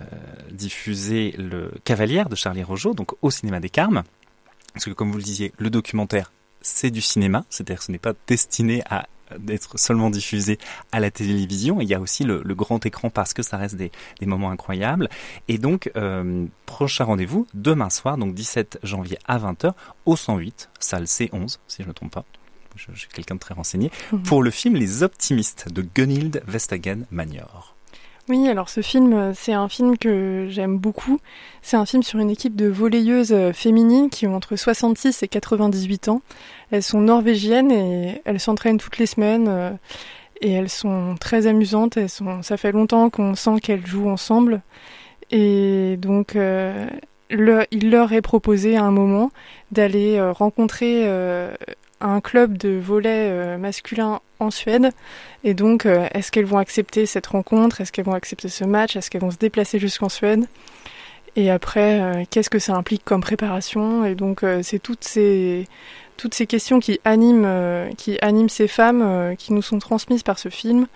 diffusé 0.52 1.34
le 1.36 1.72
Cavalière 1.82 2.28
de 2.28 2.36
Charlie 2.36 2.62
Rojo, 2.62 2.94
donc 2.94 3.14
au 3.22 3.32
cinéma 3.32 3.58
des 3.58 3.70
Carmes, 3.70 4.04
parce 4.76 4.84
que 4.84 4.90
comme 4.90 5.10
vous 5.10 5.16
le 5.16 5.24
disiez, 5.24 5.52
le 5.56 5.70
documentaire 5.70 6.32
c'est 6.60 6.90
du 6.90 7.00
cinéma, 7.00 7.46
c'est-à-dire 7.48 7.78
que 7.78 7.84
ce 7.84 7.92
n'est 7.92 7.98
pas 7.98 8.12
destiné 8.26 8.82
à 8.90 9.06
d'être 9.38 9.76
seulement 9.78 10.10
diffusé 10.10 10.58
à 10.92 11.00
la 11.00 11.10
télévision. 11.10 11.80
Il 11.80 11.88
y 11.88 11.94
a 11.94 12.00
aussi 12.00 12.22
le, 12.22 12.42
grand 12.54 12.84
écran 12.86 13.10
parce 13.10 13.34
que 13.34 13.42
ça 13.42 13.56
reste 13.56 13.74
des, 13.74 13.90
moments 14.22 14.50
incroyables. 14.50 15.08
Et 15.48 15.58
donc, 15.58 15.90
euh, 15.96 16.46
prochain 16.64 17.04
rendez-vous 17.04 17.46
demain 17.54 17.90
soir, 17.90 18.18
donc 18.18 18.34
17 18.34 18.80
janvier 18.84 19.18
à 19.26 19.38
20h, 19.38 19.72
au 20.04 20.14
108, 20.14 20.70
salle 20.78 21.04
C11, 21.04 21.58
si 21.66 21.78
je 21.78 21.82
ne 21.82 21.88
me 21.88 21.94
trompe 21.94 22.12
pas. 22.12 22.24
Suis 22.76 23.08
quelqu'un 23.08 23.34
de 23.34 23.40
très 23.40 23.54
renseigné, 23.54 23.90
mhm. 24.12 24.22
pour 24.22 24.42
le 24.42 24.50
film 24.50 24.76
Les 24.76 25.02
Optimistes 25.02 25.72
de 25.72 25.82
Gunhild 25.82 26.42
Vestagen 26.46 27.06
Magnor. 27.10 27.75
Oui, 28.28 28.48
alors 28.48 28.68
ce 28.68 28.80
film, 28.80 29.12
euh, 29.12 29.32
c'est 29.34 29.52
un 29.52 29.68
film 29.68 29.96
que 29.96 30.46
j'aime 30.50 30.78
beaucoup. 30.78 31.20
C'est 31.62 31.76
un 31.76 31.86
film 31.86 32.02
sur 32.02 32.18
une 32.18 32.28
équipe 32.28 32.56
de 32.56 32.66
volleyeuses 32.66 33.32
euh, 33.32 33.52
féminines 33.52 34.10
qui 34.10 34.26
ont 34.26 34.34
entre 34.34 34.56
66 34.56 35.22
et 35.22 35.28
98 35.28 36.08
ans. 36.08 36.22
Elles 36.72 36.82
sont 36.82 37.00
norvégiennes 37.00 37.70
et 37.70 38.20
elles 38.24 38.40
s'entraînent 38.40 38.78
toutes 38.78 38.98
les 38.98 39.06
semaines 39.06 39.46
euh, 39.48 39.70
et 40.40 40.50
elles 40.50 40.70
sont 40.70 41.14
très 41.20 41.46
amusantes. 41.46 41.96
Elles 41.96 42.08
sont, 42.08 42.42
ça 42.42 42.56
fait 42.56 42.72
longtemps 42.72 43.10
qu'on 43.10 43.36
sent 43.36 43.60
qu'elles 43.62 43.86
jouent 43.86 44.10
ensemble. 44.10 44.62
Et 45.30 45.96
donc, 45.98 46.36
il 46.36 47.90
leur 47.90 48.12
est 48.12 48.22
proposé 48.22 48.76
à 48.76 48.84
un 48.84 48.92
moment 48.92 49.30
d'aller 49.72 50.20
rencontrer 50.30 51.04
un 52.00 52.20
club 52.20 52.58
de 52.58 52.80
euh, 52.90 53.58
masculin 53.58 54.20
en 54.40 54.50
Suède. 54.50 54.90
Et 55.44 55.54
donc, 55.54 55.86
euh, 55.86 56.08
est-ce 56.12 56.32
qu'elles 56.32 56.46
vont 56.46 56.58
accepter 56.58 57.06
cette 57.06 57.26
rencontre? 57.26 57.80
Est-ce 57.80 57.92
qu'elles 57.92 58.04
vont 58.04 58.14
accepter 58.14 58.48
ce 58.48 58.64
match? 58.64 58.96
Est-ce 58.96 59.10
qu'elles 59.10 59.20
vont 59.20 59.30
se 59.30 59.36
déplacer 59.36 59.78
jusqu'en 59.78 60.08
Suède? 60.08 60.46
Et 61.36 61.50
après, 61.50 62.00
euh, 62.00 62.24
qu'est-ce 62.30 62.50
que 62.50 62.58
ça 62.58 62.74
implique 62.74 63.04
comme 63.04 63.20
préparation? 63.20 64.04
Et 64.04 64.14
donc, 64.14 64.44
c'est 64.62 64.78
toutes 64.78 65.04
ces 65.04 65.66
toutes 66.16 66.32
ces 66.32 66.46
questions 66.46 66.80
qui 66.80 66.98
animent 67.04 67.90
qui 67.98 68.18
animent 68.22 68.48
ces 68.48 68.68
femmes 68.68 69.34
qui 69.36 69.52
nous 69.52 69.60
sont 69.60 69.78
transmises 69.78 70.22
par 70.22 70.38
ce 70.38 70.48
film. 70.48 70.86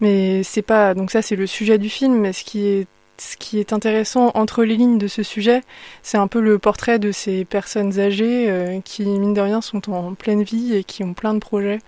Mais 0.00 0.42
c'est 0.42 0.62
pas 0.62 0.94
donc 0.94 1.12
ça 1.12 1.22
c'est 1.22 1.36
le 1.36 1.46
sujet 1.46 1.78
du 1.78 1.88
film. 1.88 2.18
Mais 2.18 2.32
ce 2.32 2.42
qui 2.42 2.66
est 2.66 2.86
ce 3.18 3.36
qui 3.36 3.58
est 3.58 3.72
intéressant 3.72 4.30
entre 4.34 4.64
les 4.64 4.76
lignes 4.76 4.98
de 4.98 5.06
ce 5.06 5.22
sujet, 5.22 5.62
c'est 6.02 6.18
un 6.18 6.26
peu 6.26 6.40
le 6.40 6.58
portrait 6.58 6.98
de 6.98 7.12
ces 7.12 7.44
personnes 7.44 7.98
âgées 7.98 8.50
euh, 8.50 8.80
qui, 8.80 9.04
mine 9.04 9.34
de 9.34 9.40
rien, 9.40 9.60
sont 9.60 9.90
en 9.90 10.14
pleine 10.14 10.42
vie 10.42 10.74
et 10.74 10.84
qui 10.84 11.04
ont 11.04 11.14
plein 11.14 11.34
de 11.34 11.38
projets. 11.38 11.78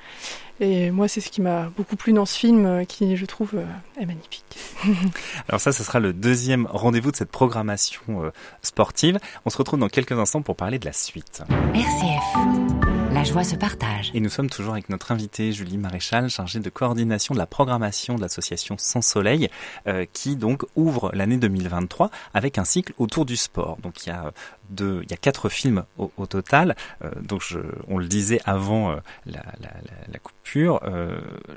Et 0.61 0.91
moi, 0.91 1.09
c'est 1.09 1.21
ce 1.21 1.31
qui 1.31 1.41
m'a 1.41 1.71
beaucoup 1.77 1.97
plu 1.97 2.13
dans 2.13 2.27
ce 2.27 2.39
film, 2.39 2.87
qui, 2.87 3.17
je 3.17 3.27
trouve, 3.27 3.55
est 4.01 4.07
magnifique. 4.07 4.45
Alors 5.49 5.61
ça, 5.61 5.73
ce 5.73 5.83
sera 5.85 6.01
le 6.01 6.13
deuxième 6.13 6.67
rendez-vous 6.71 7.11
de 7.11 7.17
cette 7.17 7.31
programmation 7.31 8.33
sportive. 8.63 9.19
On 9.45 9.51
se 9.51 9.59
retrouve 9.59 9.79
dans 9.79 9.89
quelques 9.89 10.13
instants 10.13 10.43
pour 10.43 10.57
parler 10.57 10.79
de 10.79 10.87
la 10.87 10.93
suite. 10.93 11.43
RCF. 11.75 12.77
La 13.17 13.25
joie 13.25 13.45
se 13.45 13.57
partage. 13.57 14.11
Et 14.13 14.21
nous 14.21 14.29
sommes 14.29 14.51
toujours 14.51 14.75
avec 14.75 14.91
notre 14.91 15.11
invitée 15.11 15.51
Julie 15.51 15.79
Maréchal, 15.79 16.29
chargée 16.29 16.61
de 16.61 16.69
coordination 16.69 17.33
de 17.33 17.39
la 17.39 17.47
programmation 17.47 18.15
de 18.17 18.21
l'association 18.21 18.77
Sans 18.79 19.01
Soleil, 19.01 19.49
euh, 19.87 20.05
qui 20.13 20.37
donc 20.37 20.67
ouvre 20.77 21.11
l'année 21.15 21.39
2023 21.39 22.11
avec 22.35 22.59
un 22.59 22.67
cycle 22.67 22.93
autour 22.99 23.25
du 23.25 23.37
sport. 23.37 23.79
Donc 23.83 24.05
il 24.05 24.11
y 24.11 24.13
a 24.13 24.33
deux, 24.69 25.01
il 25.03 25.11
y 25.11 25.15
a 25.15 25.17
quatre 25.17 25.49
films 25.49 25.85
au, 25.97 26.27
total. 26.27 26.77
Euh, 27.03 27.11
donc 27.23 27.41
je, 27.41 27.61
on 27.89 27.97
le 27.97 28.07
disait 28.07 28.43
avant 28.45 28.91
euh, 28.91 28.97
la, 29.25 29.43
la, 29.61 29.71
la, 30.13 30.19
coupure, 30.47 30.81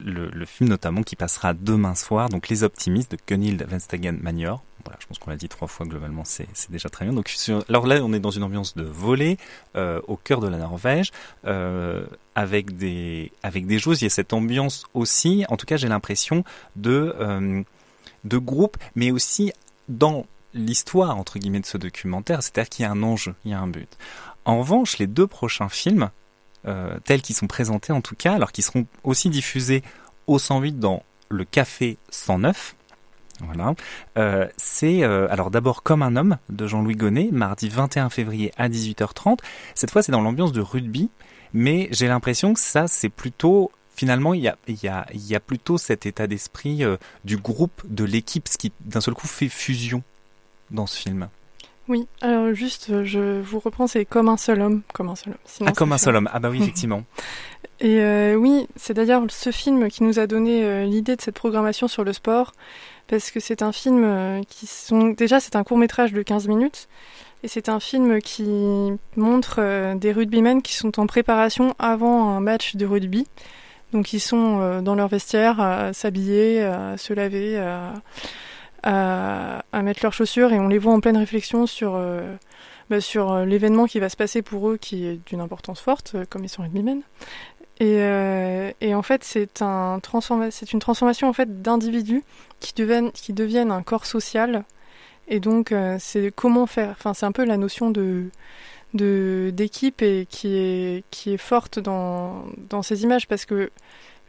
le, 0.04 0.46
film 0.46 0.70
notamment 0.70 1.04
qui 1.04 1.16
passera 1.16 1.54
demain 1.54 1.96
soir, 1.96 2.30
donc 2.30 2.50
Les 2.50 2.64
Optimistes 2.64 3.12
de 3.12 3.18
Gunhild 3.28 3.66
Venstagen 3.70 4.18
Magnor 4.22 4.64
voilà, 4.86 4.98
je 5.02 5.08
pense 5.08 5.20
qu'on 5.20 5.30
l'a 5.30 5.36
dit 5.36 5.50
trois 5.50 5.68
fois 5.68 5.86
globalement, 5.86 6.24
c'est 6.24 6.48
déjà 6.70 6.90
très 6.90 7.06
bien. 7.06 7.14
Donc, 7.14 7.34
alors 7.68 7.86
là, 7.86 8.00
on 8.02 8.14
est 8.14 8.20
dans 8.20 8.32
une 8.32 8.44
ambiance 8.44 8.76
de 8.76 8.84
volet 8.84 9.38
euh, 9.76 10.02
au 10.08 10.16
cœur 10.16 10.40
de 10.40 10.48
la 10.48 10.58
Norvège, 10.58 11.12
euh, 11.46 12.06
avec 12.36 12.78
des 12.78 13.32
avec 13.44 13.68
des 13.68 13.80
choses. 13.80 14.02
Il 14.02 14.06
y 14.06 14.08
a 14.08 14.10
cette 14.10 14.34
ambiance 14.34 14.86
aussi. 14.94 15.46
En 15.50 15.58
tout 15.58 15.66
cas, 15.66 15.78
j'ai 15.78 15.88
l'impression 15.88 16.44
de 16.76 17.14
euh, 17.20 17.62
de 18.24 18.38
groupe, 18.38 18.78
mais 18.96 19.12
aussi 19.12 19.52
dans 19.88 20.26
l'histoire 20.54 21.18
entre 21.18 21.40
guillemets 21.40 21.60
de 21.60 21.66
ce 21.66 21.78
documentaire, 21.78 22.42
c'est-à-dire 22.42 22.70
qu'il 22.70 22.84
y 22.84 22.86
a 22.86 22.92
un 22.92 23.04
enjeu, 23.04 23.36
il 23.46 23.52
y 23.52 23.54
a 23.54 23.60
un 23.60 23.68
but. 23.68 23.98
En 24.46 24.60
revanche, 24.60 24.98
les 24.98 25.08
deux 25.08 25.28
prochains 25.28 25.70
films, 25.70 26.10
euh, 26.68 26.98
tels 27.04 27.22
qu'ils 27.22 27.36
sont 27.36 27.48
présentés 27.48 27.94
en 27.94 28.02
tout 28.02 28.16
cas, 28.16 28.34
alors 28.34 28.52
qu'ils 28.52 28.64
seront 28.64 28.86
aussi 29.04 29.30
diffusés 29.30 29.84
au 30.28 30.40
108 30.40 30.80
dans 30.80 31.04
le 31.30 31.46
Café 31.46 31.98
109, 32.10 32.76
voilà. 33.42 33.74
Euh, 34.18 34.48
c'est 34.58 35.04
euh, 35.04 35.28
alors 35.30 35.50
d'abord 35.50 35.84
Comme 35.84 36.04
un 36.04 36.16
homme 36.16 36.38
de 36.50 36.68
Jean-Louis 36.68 36.96
Gonnet, 36.96 37.30
mardi 37.32 37.70
21 37.70 38.10
février 38.10 38.52
à 38.58 38.70
18h30. 38.70 39.40
Cette 39.76 39.92
fois, 39.92 40.04
c'est 40.04 40.12
dans 40.12 40.22
l'ambiance 40.22 40.52
de 40.52 40.62
rugby, 40.62 41.10
mais 41.54 41.88
j'ai 41.92 42.08
l'impression 42.08 42.54
que 42.54 42.60
ça, 42.60 42.88
c'est 42.88 43.10
plutôt 43.10 43.72
finalement, 43.96 44.34
il 44.34 44.42
y 44.42 44.48
a, 44.88 45.40
plutôt 45.42 45.78
cet 45.78 46.06
état 46.06 46.26
d'esprit 46.26 46.86
euh, 46.86 46.96
du 47.26 47.36
groupe, 47.36 47.82
de 47.86 48.06
l'équipe, 48.06 48.48
ce 48.48 48.58
qui 48.58 48.72
d'un 48.86 49.02
seul 49.02 49.14
coup 49.14 49.28
fait 49.28 49.50
fusion 49.50 50.04
dans 50.72 50.88
ce 50.88 50.98
film. 50.98 51.28
Oui, 51.90 52.08
alors 52.22 52.54
juste, 52.54 53.04
je 53.04 53.42
vous 53.42 53.60
reprends, 53.60 53.88
c'est 53.88 54.06
comme 54.06 54.30
un 54.30 54.38
seul 54.38 54.62
homme, 54.62 54.82
comme 54.94 55.10
un 55.10 55.16
seul 55.16 55.34
homme. 55.34 55.68
ah, 55.68 55.74
comme 55.74 55.92
un 55.92 55.98
seul 55.98 56.16
homme. 56.16 56.30
Ah 56.32 56.40
bah 56.40 56.50
oui, 56.50 56.60
effectivement. 56.62 57.04
Et 57.82 58.00
euh, 58.00 58.36
oui, 58.36 58.68
c'est 58.78 58.94
d'ailleurs 58.94 59.24
ce 59.30 59.52
film 59.52 59.90
qui 59.90 60.04
nous 60.04 60.20
a 60.20 60.28
donné 60.28 60.86
l'idée 60.86 61.16
de 61.16 61.22
cette 61.22 61.36
programmation 61.36 61.88
sur 61.88 62.04
le 62.04 62.14
sport 62.14 62.54
parce 63.10 63.32
que 63.32 63.40
c'est 63.40 63.62
un 63.62 63.72
film 63.72 64.04
euh, 64.04 64.42
qui 64.48 64.68
sont 64.68 65.10
déjà 65.10 65.40
c'est 65.40 65.56
un 65.56 65.64
court 65.64 65.78
métrage 65.78 66.14
de 66.14 66.22
15 66.22 66.48
minutes 66.48 66.88
et 67.44 67.48
c'est 67.48 67.68
un 67.68 67.80
film 67.80 68.22
qui 68.22 68.48
montre 69.16 69.56
euh, 69.58 69.96
des 69.96 70.12
rugbymen 70.12 70.62
qui 70.62 70.74
sont 70.74 71.00
en 71.00 71.08
préparation 71.08 71.74
avant 71.80 72.30
un 72.30 72.40
match 72.40 72.76
de 72.76 72.86
rugby. 72.86 73.26
Donc 73.92 74.14
ils 74.14 74.20
sont 74.20 74.60
euh, 74.62 74.82
dans 74.82 74.94
leur 74.94 75.08
vestiaire 75.08 75.60
à 75.60 75.92
s'habiller, 75.94 76.62
à 76.62 76.98
se 76.98 77.14
laver, 77.14 77.58
à, 77.58 77.94
à, 78.84 79.62
mettre 79.84 80.02
leurs 80.04 80.14
chaussures 80.14 80.52
et 80.54 80.60
on 80.60 80.68
les 80.68 80.78
voit 80.78 80.94
en 80.94 81.00
pleine 81.00 81.18
réflexion 81.18 81.68
sur 81.68 82.00
bah, 82.90 83.02
sur 83.02 83.46
l'événement 83.46 83.86
qui 83.86 84.00
va 84.00 84.10
se 84.10 84.18
passer 84.18 84.42
pour 84.42 84.70
eux 84.70 84.78
qui 84.78 85.06
est 85.06 85.20
d'une 85.28 85.42
importance 85.42 85.80
forte 85.80 86.16
comme 86.30 86.44
ils 86.44 86.50
sont 86.50 86.64
rugbymen. 86.64 87.02
Et, 87.80 88.00
euh, 88.00 88.72
et, 88.82 88.94
en 88.94 89.02
fait, 89.02 89.24
c'est 89.24 89.62
un 89.62 90.00
c'est 90.52 90.74
une 90.74 90.80
transformation 90.80 91.30
en 91.30 91.34
fait 91.34 91.62
d'individus 91.62 92.24
qui 92.60 92.74
deviennent, 92.74 93.12
qui 93.12 93.32
deviennent 93.34 93.72
un 93.72 93.84
corps 93.84 94.06
social. 94.06 94.66
Et 95.30 95.40
donc, 95.40 95.72
euh, 95.72 95.98
c'est 96.00 96.32
comment 96.36 96.66
faire. 96.66 96.90
Enfin, 96.92 97.14
c'est 97.14 97.26
un 97.26 97.32
peu 97.32 97.46
la 97.46 97.58
notion 97.58 97.90
de 97.90 98.30
d'équipe 98.94 100.02
et 100.02 100.26
qui 100.30 100.58
est 100.58 101.04
qui 101.12 101.34
est 101.34 101.38
forte 101.38 101.80
dans 101.80 102.46
dans 102.70 102.82
ces 102.82 103.04
images 103.04 103.28
parce 103.28 103.46
que 103.46 103.70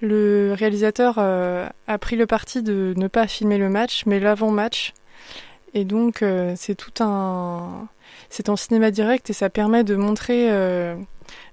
le 0.02 0.54
réalisateur 0.56 1.16
euh, 1.18 1.68
a 1.86 1.98
pris 1.98 2.16
le 2.16 2.26
parti 2.26 2.62
de 2.62 2.94
ne 2.96 3.08
pas 3.08 3.26
filmer 3.26 3.58
le 3.58 3.68
match, 3.68 4.04
mais 4.06 4.18
l'avant-match. 4.20 4.94
Et 5.74 5.84
donc, 5.84 6.22
euh, 6.22 6.54
c'est 6.56 6.74
tout 6.74 7.02
un 7.02 7.88
c'est 8.28 8.48
en 8.48 8.56
cinéma 8.56 8.90
direct 8.90 9.30
et 9.30 9.32
ça 9.32 9.50
permet 9.50 9.84
de 9.84 9.96
montrer 9.96 10.50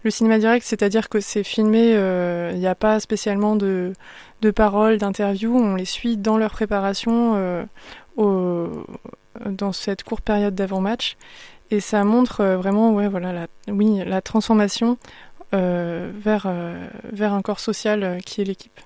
le 0.04 0.12
cinéma 0.12 0.40
direct, 0.40 0.66
c'est-à-dire 0.66 1.10
que 1.10 1.20
c'est 1.20 1.44
filmé, 1.44 1.96
euh, 1.96 2.52
il 2.54 2.60
n'y 2.60 2.68
a 2.68 2.76
pas 2.76 3.00
spécialement 3.00 3.56
de, 3.56 3.94
de 4.42 4.52
paroles, 4.52 4.98
d'interviews, 4.98 5.56
on 5.56 5.76
les 5.76 5.86
suit 5.86 6.18
dans 6.18 6.38
leur 6.38 6.52
préparation 6.52 7.34
euh, 7.36 7.64
au, 8.16 8.68
dans 9.46 9.72
cette 9.72 10.04
courte 10.04 10.24
période 10.24 10.56
d'avant-match. 10.56 11.18
Et 11.72 11.80
ça 11.80 12.04
montre 12.04 12.42
euh, 12.42 12.58
vraiment, 12.58 12.92
ouais, 12.94 13.08
voilà, 13.08 13.34
la, 13.34 13.48
oui, 13.68 14.02
la 14.06 14.22
transformation 14.22 14.98
vers, 15.54 16.54
vers 17.14 17.34
un 17.34 17.42
corps 17.42 17.62
social 17.62 18.20
qui 18.26 18.42
est 18.42 18.44
l'équipe. 18.44 18.82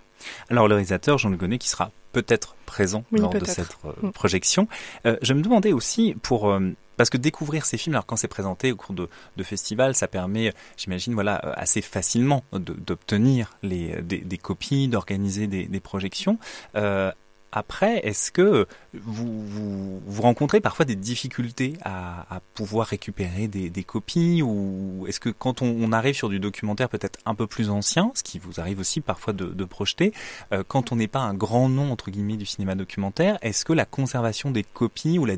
Alors 0.51 0.67
le 0.67 0.75
réalisateur 0.75 1.17
Jean 1.17 1.29
Le 1.29 1.35
Gonnet 1.35 1.57
qui 1.57 1.67
sera 1.67 1.89
peut-être 2.11 2.55
présent 2.67 3.03
lors 3.11 3.31
de 3.31 3.43
cette 3.45 3.75
mm. 3.83 4.11
projection. 4.11 4.67
je 5.03 5.33
me 5.33 5.41
demandais 5.41 5.73
aussi 5.73 6.13
pour 6.21 6.55
parce 7.01 7.09
que 7.09 7.17
découvrir 7.17 7.65
ces 7.65 7.77
films, 7.77 7.95
alors 7.95 8.05
quand 8.05 8.15
c'est 8.15 8.27
présenté 8.27 8.71
au 8.71 8.75
cours 8.75 8.93
de, 8.93 9.09
de 9.35 9.43
festivals, 9.43 9.95
ça 9.95 10.07
permet, 10.07 10.53
j'imagine, 10.77 11.15
voilà, 11.15 11.43
euh, 11.43 11.53
assez 11.55 11.81
facilement 11.81 12.43
d'obtenir 12.53 13.57
les 13.63 14.03
des, 14.03 14.19
des 14.19 14.37
copies, 14.37 14.87
d'organiser 14.87 15.47
des, 15.47 15.65
des, 15.65 15.79
projections. 15.79 16.37
Euh, 16.75 17.11
après, 17.51 17.99
est-ce 18.05 18.31
que 18.31 18.65
vous, 18.93 20.01
rencontrez 20.21 20.61
parfois 20.61 20.85
des 20.85 20.95
difficultés 20.95 21.73
à, 21.83 22.41
pouvoir 22.53 22.87
récupérer 22.87 23.47
des, 23.47 23.83
copies 23.83 24.41
ou 24.41 25.05
est-ce 25.07 25.19
que 25.19 25.29
quand 25.29 25.61
on, 25.61 25.91
arrive 25.91 26.15
sur 26.15 26.29
du 26.29 26.39
documentaire 26.39 26.87
peut-être 26.87 27.19
un 27.25 27.35
peu 27.35 27.47
plus 27.47 27.69
ancien, 27.69 28.11
ce 28.15 28.23
qui 28.23 28.39
vous 28.39 28.59
arrive 28.59 28.79
aussi 28.79 29.01
parfois 29.01 29.33
de, 29.33 29.65
projeter, 29.65 30.13
euh, 30.51 30.63
quand 30.67 30.91
on 30.91 30.95
n'est 30.95 31.07
pas 31.07 31.19
un 31.19 31.33
grand 31.33 31.69
nom 31.69 31.91
entre 31.91 32.11
guillemets 32.11 32.37
du 32.37 32.45
cinéma 32.45 32.75
documentaire, 32.75 33.37
est-ce 33.41 33.65
que 33.65 33.73
la 33.73 33.85
conservation 33.85 34.51
des 34.51 34.63
copies 34.63 35.19
ou 35.19 35.25
la, 35.25 35.35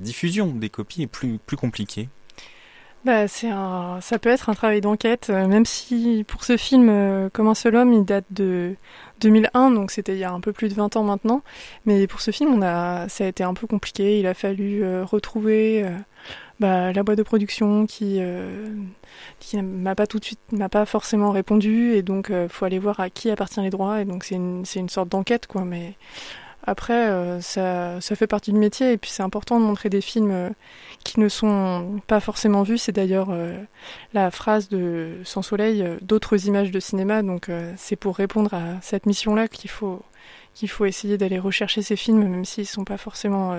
diffusion 0.00 0.48
des 0.48 0.68
copies 0.68 1.02
est 1.02 1.06
plus 1.06 1.56
compliquée? 1.56 2.08
Bah, 3.08 3.26
c'est 3.26 3.48
un, 3.48 4.02
ça 4.02 4.18
peut 4.18 4.28
être 4.28 4.50
un 4.50 4.54
travail 4.54 4.82
d'enquête, 4.82 5.28
euh, 5.30 5.46
même 5.46 5.64
si 5.64 6.26
pour 6.28 6.44
ce 6.44 6.58
film, 6.58 6.90
euh, 6.90 7.30
Comme 7.32 7.48
un 7.48 7.54
seul 7.54 7.74
homme, 7.74 7.90
il 7.94 8.04
date 8.04 8.26
de 8.30 8.74
2001, 9.20 9.70
donc 9.70 9.92
c'était 9.92 10.12
il 10.12 10.18
y 10.18 10.24
a 10.24 10.30
un 10.30 10.40
peu 10.40 10.52
plus 10.52 10.68
de 10.68 10.74
20 10.74 10.94
ans 10.96 11.04
maintenant. 11.04 11.42
Mais 11.86 12.06
pour 12.06 12.20
ce 12.20 12.32
film, 12.32 12.52
on 12.52 12.60
a, 12.60 13.08
ça 13.08 13.24
a 13.24 13.28
été 13.28 13.42
un 13.42 13.54
peu 13.54 13.66
compliqué. 13.66 14.20
Il 14.20 14.26
a 14.26 14.34
fallu 14.34 14.84
euh, 14.84 15.06
retrouver 15.06 15.86
bah, 16.60 16.92
la 16.92 17.02
boîte 17.02 17.16
de 17.16 17.22
production 17.22 17.86
qui, 17.86 18.20
qui 19.38 19.62
m'a 19.62 19.94
pas 19.94 20.06
tout 20.06 20.18
de 20.18 20.24
suite, 20.26 20.40
m'a 20.52 20.68
pas 20.68 20.84
forcément 20.84 21.30
répondu, 21.30 21.94
et 21.94 22.02
donc 22.02 22.30
faut 22.50 22.66
aller 22.66 22.78
voir 22.78 23.00
à 23.00 23.08
qui 23.08 23.30
appartient 23.30 23.62
les 23.62 23.70
droits. 23.70 24.02
Et 24.02 24.04
donc 24.04 24.22
c'est 24.22 24.34
une, 24.34 24.66
c'est 24.66 24.80
une 24.80 24.90
sorte 24.90 25.08
d'enquête, 25.08 25.46
quoi. 25.46 25.64
Mais 25.64 25.94
après, 26.68 27.08
euh, 27.08 27.40
ça, 27.40 27.98
fait 28.00 28.26
partie 28.26 28.52
du 28.52 28.58
métier 28.58 28.92
et 28.92 28.98
puis 28.98 29.10
c'est 29.10 29.22
important 29.22 29.58
de 29.58 29.64
montrer 29.64 29.88
des 29.88 30.02
films 30.02 30.30
euh, 30.30 30.50
qui 31.02 31.18
ne 31.18 31.30
sont 31.30 31.98
pas 32.06 32.20
forcément 32.20 32.62
vus. 32.62 32.76
C'est 32.76 32.92
d'ailleurs 32.92 33.28
euh, 33.30 33.56
la 34.12 34.30
phrase 34.30 34.68
de 34.68 35.14
Sans 35.24 35.40
Soleil, 35.40 35.82
d'autres 36.02 36.46
images 36.46 36.70
de 36.70 36.78
cinéma. 36.78 37.22
Donc 37.22 37.50
c'est 37.76 37.96
pour 37.96 38.16
répondre 38.16 38.52
à 38.52 38.80
cette 38.82 39.06
mission-là 39.06 39.48
qu'il 39.48 39.70
faut, 39.70 40.02
qu'il 40.52 40.68
faut 40.68 40.84
essayer 40.84 41.16
d'aller 41.16 41.38
rechercher 41.38 41.80
ces 41.80 41.96
films, 41.96 42.28
même 42.28 42.44
s'ils 42.44 42.64
ne 42.64 42.66
sont 42.68 42.84
pas 42.84 42.98
forcément 42.98 43.58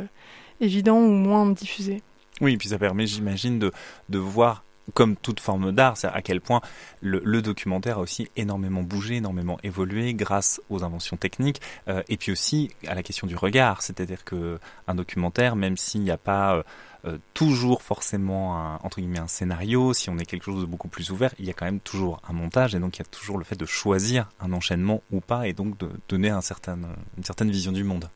évidents 0.61 0.99
ou 0.99 1.09
moins 1.09 1.47
diffusés. 1.49 2.03
Oui, 2.41 2.53
et 2.53 2.57
puis 2.57 2.69
ça 2.69 2.77
permet, 2.77 3.07
j'imagine, 3.07 3.57
de, 3.57 3.71
de 4.09 4.19
voir 4.19 4.63
comme 4.93 5.15
toute 5.15 5.39
forme 5.39 5.71
d'art, 5.71 5.97
c'est 5.97 6.07
à 6.07 6.21
quel 6.21 6.41
point 6.41 6.61
le, 7.01 7.41
documentaire 7.41 7.97
a 7.97 8.01
aussi 8.01 8.29
énormément 8.35 8.83
bougé, 8.83 9.15
énormément 9.15 9.57
évolué 9.63 10.13
grâce 10.13 10.61
aux 10.69 10.83
inventions 10.83 11.17
techniques, 11.17 11.61
euh, 11.87 12.03
et 12.09 12.17
puis 12.17 12.31
aussi 12.31 12.71
à 12.87 12.95
la 12.95 13.03
question 13.03 13.27
du 13.27 13.35
regard, 13.35 13.81
c'est-à-dire 13.81 14.23
que 14.23 14.59
un 14.87 14.95
documentaire, 14.95 15.55
même 15.55 15.77
s'il 15.77 16.01
n'y 16.01 16.11
a 16.11 16.17
pas 16.17 16.55
euh, 16.55 16.63
euh, 17.05 17.17
toujours 17.33 17.81
forcément 17.81 18.57
un, 18.57 18.75
un 18.75 19.27
scénario, 19.27 19.93
si 19.93 20.09
on 20.09 20.17
est 20.17 20.25
quelque 20.25 20.43
chose 20.43 20.61
de 20.61 20.65
beaucoup 20.65 20.89
plus 20.89 21.11
ouvert, 21.11 21.33
il 21.39 21.45
y 21.45 21.49
a 21.49 21.53
quand 21.53 21.65
même 21.65 21.79
toujours 21.79 22.21
un 22.27 22.33
montage, 22.33 22.75
et 22.75 22.79
donc 22.79 22.97
il 22.97 22.99
y 22.99 23.03
a 23.03 23.09
toujours 23.09 23.37
le 23.37 23.45
fait 23.45 23.57
de 23.57 23.65
choisir 23.65 24.29
un 24.39 24.51
enchaînement 24.51 25.01
ou 25.11 25.21
pas, 25.21 25.47
et 25.47 25.53
donc 25.53 25.77
de 25.77 25.89
donner 26.09 26.29
une 26.29 26.41
certaine 26.41 27.51
vision 27.51 27.71
du 27.71 27.83
monde. 27.83 28.09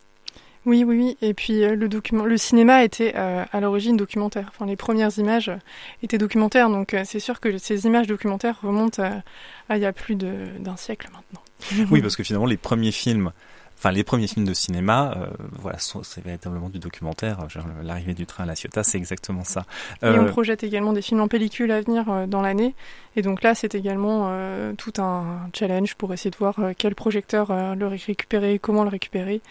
Oui, 0.65 0.84
oui, 0.84 0.98
oui. 0.98 1.17
Et 1.22 1.34
puis 1.34 1.63
euh, 1.63 1.75
le 1.75 1.89
document, 1.89 2.25
le 2.25 2.38
cinéma 2.38 2.84
était 2.84 3.13
euh, 3.15 3.43
à 3.51 3.60
l'origine 3.60 3.98
documentaire. 3.98 4.50
Enfin, 4.50 4.65
les 4.65 4.75
premières 4.75 5.17
images 5.17 5.51
étaient 6.01 6.17
documentaires, 6.17 6.70
donc 6.70 6.93
euh, 6.93 7.03
c'est 7.05 7.20
sûr 7.20 7.39
que 7.39 7.58
ces 7.58 7.86
images 7.86 8.08
documentaires 8.08 8.60
remontent 8.62 9.03
à, 9.70 9.75
il 9.75 9.82
y 9.82 9.86
a 9.86 9.93
plus 9.93 10.15
d'un 10.15 10.77
siècle 10.77 11.10
maintenant. 11.13 11.41
Oui, 11.91 12.01
parce 12.01 12.15
que 12.15 12.24
finalement, 12.24 12.46
les 12.46 12.58
premiers 12.58 12.91
films 12.91 13.32
enfin 13.84 13.92
les 13.92 14.06
premiers 14.06 14.28
films 14.28 14.46
de 14.46 14.54
cinéma, 14.54 15.13
euh, 15.18 15.28
voilà, 15.60 15.78
c'est 15.78 16.24
véritablement 16.24 16.70
du 16.70 16.80
documentaire. 16.80 17.40
L'arrivée 17.84 18.13
du 18.13 18.25
train 18.25 18.46
à 18.46 18.48
la 18.48 18.56
Ciotat, 18.56 18.84
c'est 18.84 18.98
exactement 18.98 19.44
ça. 19.44 19.66
Et 20.02 20.08
on 20.08 20.25
projette 20.25 20.63
également 20.63 20.94
des 20.94 21.02
films 21.02 21.20
en 21.20 21.28
pellicule 21.28 21.70
à 21.70 21.82
venir 21.82 22.28
dans 22.28 22.42
l'année. 22.42 22.75
Et 23.18 23.22
donc 23.22 23.44
là, 23.44 23.56
c'est 23.56 23.75
également 23.75 24.32
tout 24.78 24.94
un 25.00 25.50
challenge 25.54 25.96
pour 25.96 26.13
essayer 26.13 26.32
de 26.32 26.38
voir 26.38 26.56
quel 26.78 26.96
projecteur 26.96 27.75
le 27.75 27.88
récupérer, 27.88 28.58
comment 28.58 28.84
le 28.84 28.90
récupérer. 28.90 29.42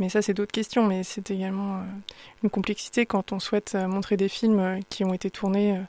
Mais 0.00 0.08
ça, 0.08 0.20
c'est 0.20 0.34
d'autres 0.34 0.52
questions. 0.52 0.84
Mais 0.84 1.04
c'est 1.04 1.30
également 1.30 1.80
une 2.42 2.50
complexité 2.50 3.06
quand 3.06 3.30
on 3.32 3.38
souhaite 3.38 3.76
montrer 3.76 4.16
des 4.16 4.28
films 4.28 4.80
qui 4.88 5.04
ont 5.04 5.14
été 5.14 5.30
tournés, 5.30 5.80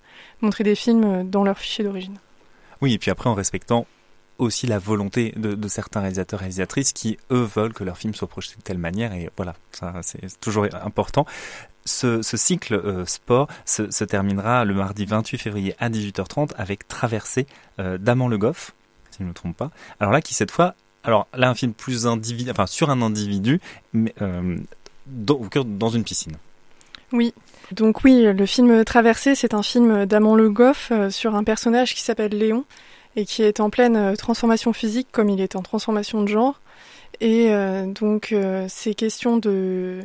montrer 0.42 0.64
des 0.64 0.76
films 0.76 1.28
dans 1.28 1.44
leur 1.44 1.58
fichier 1.58 1.84
d'origine. 1.84 2.20
Oui, 2.82 2.94
et 2.94 3.00
puis 3.00 3.10
après 3.10 3.28
en 3.28 3.34
respectant 3.34 3.88
aussi 4.38 4.68
la 4.68 4.80
volonté 4.80 5.34
de, 5.36 5.68
certains 5.68 6.02
réalisateurs 6.02 6.42
et 6.42 6.44
réalisatrices 6.44 6.94
qui, 6.94 7.18
eux, 7.32 7.48
veulent 7.56 7.74
que 7.74 7.84
leur 7.84 7.98
film 7.98 8.14
soit 8.14 8.28
projeté 8.28 8.56
de 8.58 8.62
telle 8.62 8.78
manière. 8.78 9.14
Et 9.14 9.30
voilà, 9.36 9.56
c'est 10.02 10.40
toujours 10.40 10.68
important. 10.84 11.26
Ce, 11.86 12.22
cycle 12.22 12.74
euh, 12.74 13.06
sport 13.06 13.48
se, 13.66 14.04
terminera 14.04 14.66
le 14.66 14.74
mardi 14.74 15.06
28 15.06 15.38
février 15.38 15.76
à 15.80 15.90
18h30 15.90 16.52
avec 16.58 16.88
Traversée 16.88 17.48
euh, 17.80 17.98
Le 17.98 18.38
Goff, 18.38 18.74
si 19.12 19.20
je 19.20 19.24
ne 19.24 19.30
me 19.30 19.34
trompe 19.34 19.56
pas. 19.56 19.72
Alors 20.00 20.12
là, 20.12 20.22
qui 20.22 20.34
cette 20.34 20.52
fois, 20.52 20.76
alors 21.04 21.28
là, 21.34 21.50
un 21.50 21.56
film 21.56 21.74
plus 21.74 22.06
individu, 22.06 22.52
enfin 22.52 22.68
sur 22.68 22.90
un 22.90 23.02
individu, 23.02 23.62
mais 23.94 24.14
euh, 24.22 24.58
dans, 25.06 25.40
dans 25.66 25.90
une 25.90 26.04
piscine. 26.04 26.36
Oui, 27.14 27.34
donc 27.72 28.04
oui, 28.04 28.24
le 28.24 28.46
film 28.46 28.84
Traversée, 28.84 29.34
c'est 29.34 29.54
un 29.54 29.64
film 29.64 30.06
d'Amand 30.06 30.36
Le 30.36 30.50
Goff 30.50 30.92
sur 31.10 31.36
un 31.36 31.46
personnage 31.46 31.96
qui 31.96 32.02
s'appelle 32.02 32.38
Léon 32.38 32.66
et 33.18 33.26
qui 33.26 33.44
est 33.44 33.60
en 33.60 33.70
pleine 33.70 33.98
euh, 33.98 34.16
transformation 34.16 34.72
physique 34.72 35.08
comme 35.12 35.28
il 35.28 35.42
est 35.42 35.58
en 35.58 35.62
transformation 35.62 36.22
de 36.22 36.28
genre. 36.30 36.62
Et 37.20 37.48
euh, 37.50 37.88
donc 37.88 38.32
euh, 38.32 38.68
ces 38.70 38.94
questions 38.94 39.38
de 39.38 40.04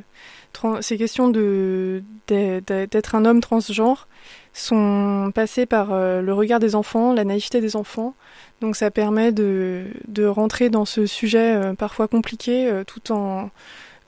ces 0.80 0.98
questions 0.98 1.28
de 1.28 2.02
d'être 2.26 3.14
un 3.14 3.24
homme 3.24 3.40
transgenre 3.40 4.06
sont 4.52 5.32
passées 5.34 5.64
par 5.64 5.94
le 5.94 6.32
regard 6.32 6.60
des 6.60 6.74
enfants, 6.74 7.14
la 7.14 7.24
naïveté 7.24 7.62
des 7.62 7.74
enfants. 7.74 8.14
Donc 8.60 8.76
ça 8.76 8.90
permet 8.90 9.32
de, 9.32 9.86
de 10.08 10.26
rentrer 10.26 10.68
dans 10.68 10.84
ce 10.84 11.06
sujet 11.06 11.58
parfois 11.78 12.06
compliqué 12.06 12.70
tout 12.86 13.12
en 13.12 13.50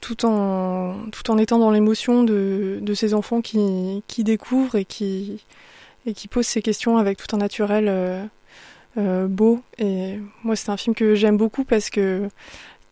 tout 0.03 0.27
en 0.27 0.97
tout 1.13 1.31
en 1.31 1.39
étant 1.39 1.59
dans 1.59 1.71
l'émotion 1.71 2.25
de, 2.25 2.79
de 2.83 2.95
ces 2.95 3.15
enfants 3.15 3.41
qui, 3.41 4.03
qui 4.07 4.23
découvrent 4.23 4.77
et 4.77 4.85
qui 4.85 5.43
et 6.05 6.13
qui 6.13 6.29
posent 6.29 6.47
ces 6.47 6.61
questions 6.61 6.99
avec 6.99 7.17
tout 7.17 7.35
un 7.35 7.39
naturel 7.39 8.29
euh, 8.97 9.27
beau. 9.27 9.61
Et 9.79 10.21
moi, 10.45 10.55
c'est 10.55 10.71
un 10.71 10.77
film 10.77 10.95
que 10.95 11.15
j'aime 11.15 11.37
beaucoup 11.37 11.65
parce 11.65 11.91
que 11.91 12.29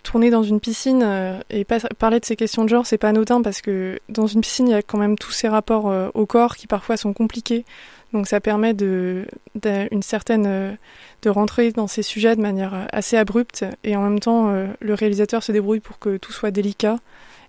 tourner 0.03 0.31
dans 0.31 0.43
une 0.43 0.59
piscine 0.59 1.03
euh, 1.05 1.41
et 1.49 1.65
parler 1.65 2.19
de 2.19 2.25
ces 2.25 2.35
questions 2.35 2.65
de 2.65 2.69
genre, 2.69 2.87
c'est 2.87 2.99
pas 2.99 3.11
anodin 3.11 3.41
parce 3.41 3.61
que 3.61 4.01
dans 4.09 4.27
une 4.27 4.41
piscine, 4.41 4.67
il 4.67 4.73
y 4.73 4.75
a 4.75 4.83
quand 4.83 4.99
même 4.99 5.17
tous 5.17 5.31
ces 5.31 5.47
rapports 5.47 5.89
euh, 5.89 6.09
au 6.15 6.27
corps 6.27 6.57
qui 6.57 6.67
parfois 6.67 6.97
sont 6.97 7.13
compliqués. 7.13 7.65
Donc 8.13 8.27
ça 8.27 8.41
permet 8.41 8.75
de, 8.75 9.27
une 9.65 10.03
certaine 10.03 10.77
de 11.23 11.31
rentrer 11.31 11.73
dans 11.73 11.87
ces 11.87 12.03
sujets 12.03 12.37
de 12.37 12.43
manière 12.43 12.87
assez 12.93 13.17
abrupte 13.17 13.65
et 13.85 13.97
en 13.97 14.03
même 14.03 14.21
temps 14.21 14.53
le 14.53 14.95
réalisateur 14.95 15.43
se 15.43 15.51
débrouille 15.51 15.81
pour 15.81 15.99
que 15.99 16.19
tout 16.19 16.31
soit 16.31 16.51
délicat 16.51 16.99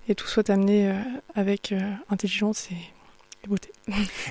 et 0.07 0.15
tout 0.15 0.27
soit 0.27 0.49
amené 0.49 0.89
avec 1.35 1.75
intelligence 2.09 2.69
et, 2.71 2.77
et 3.43 3.47
beauté. 3.49 3.71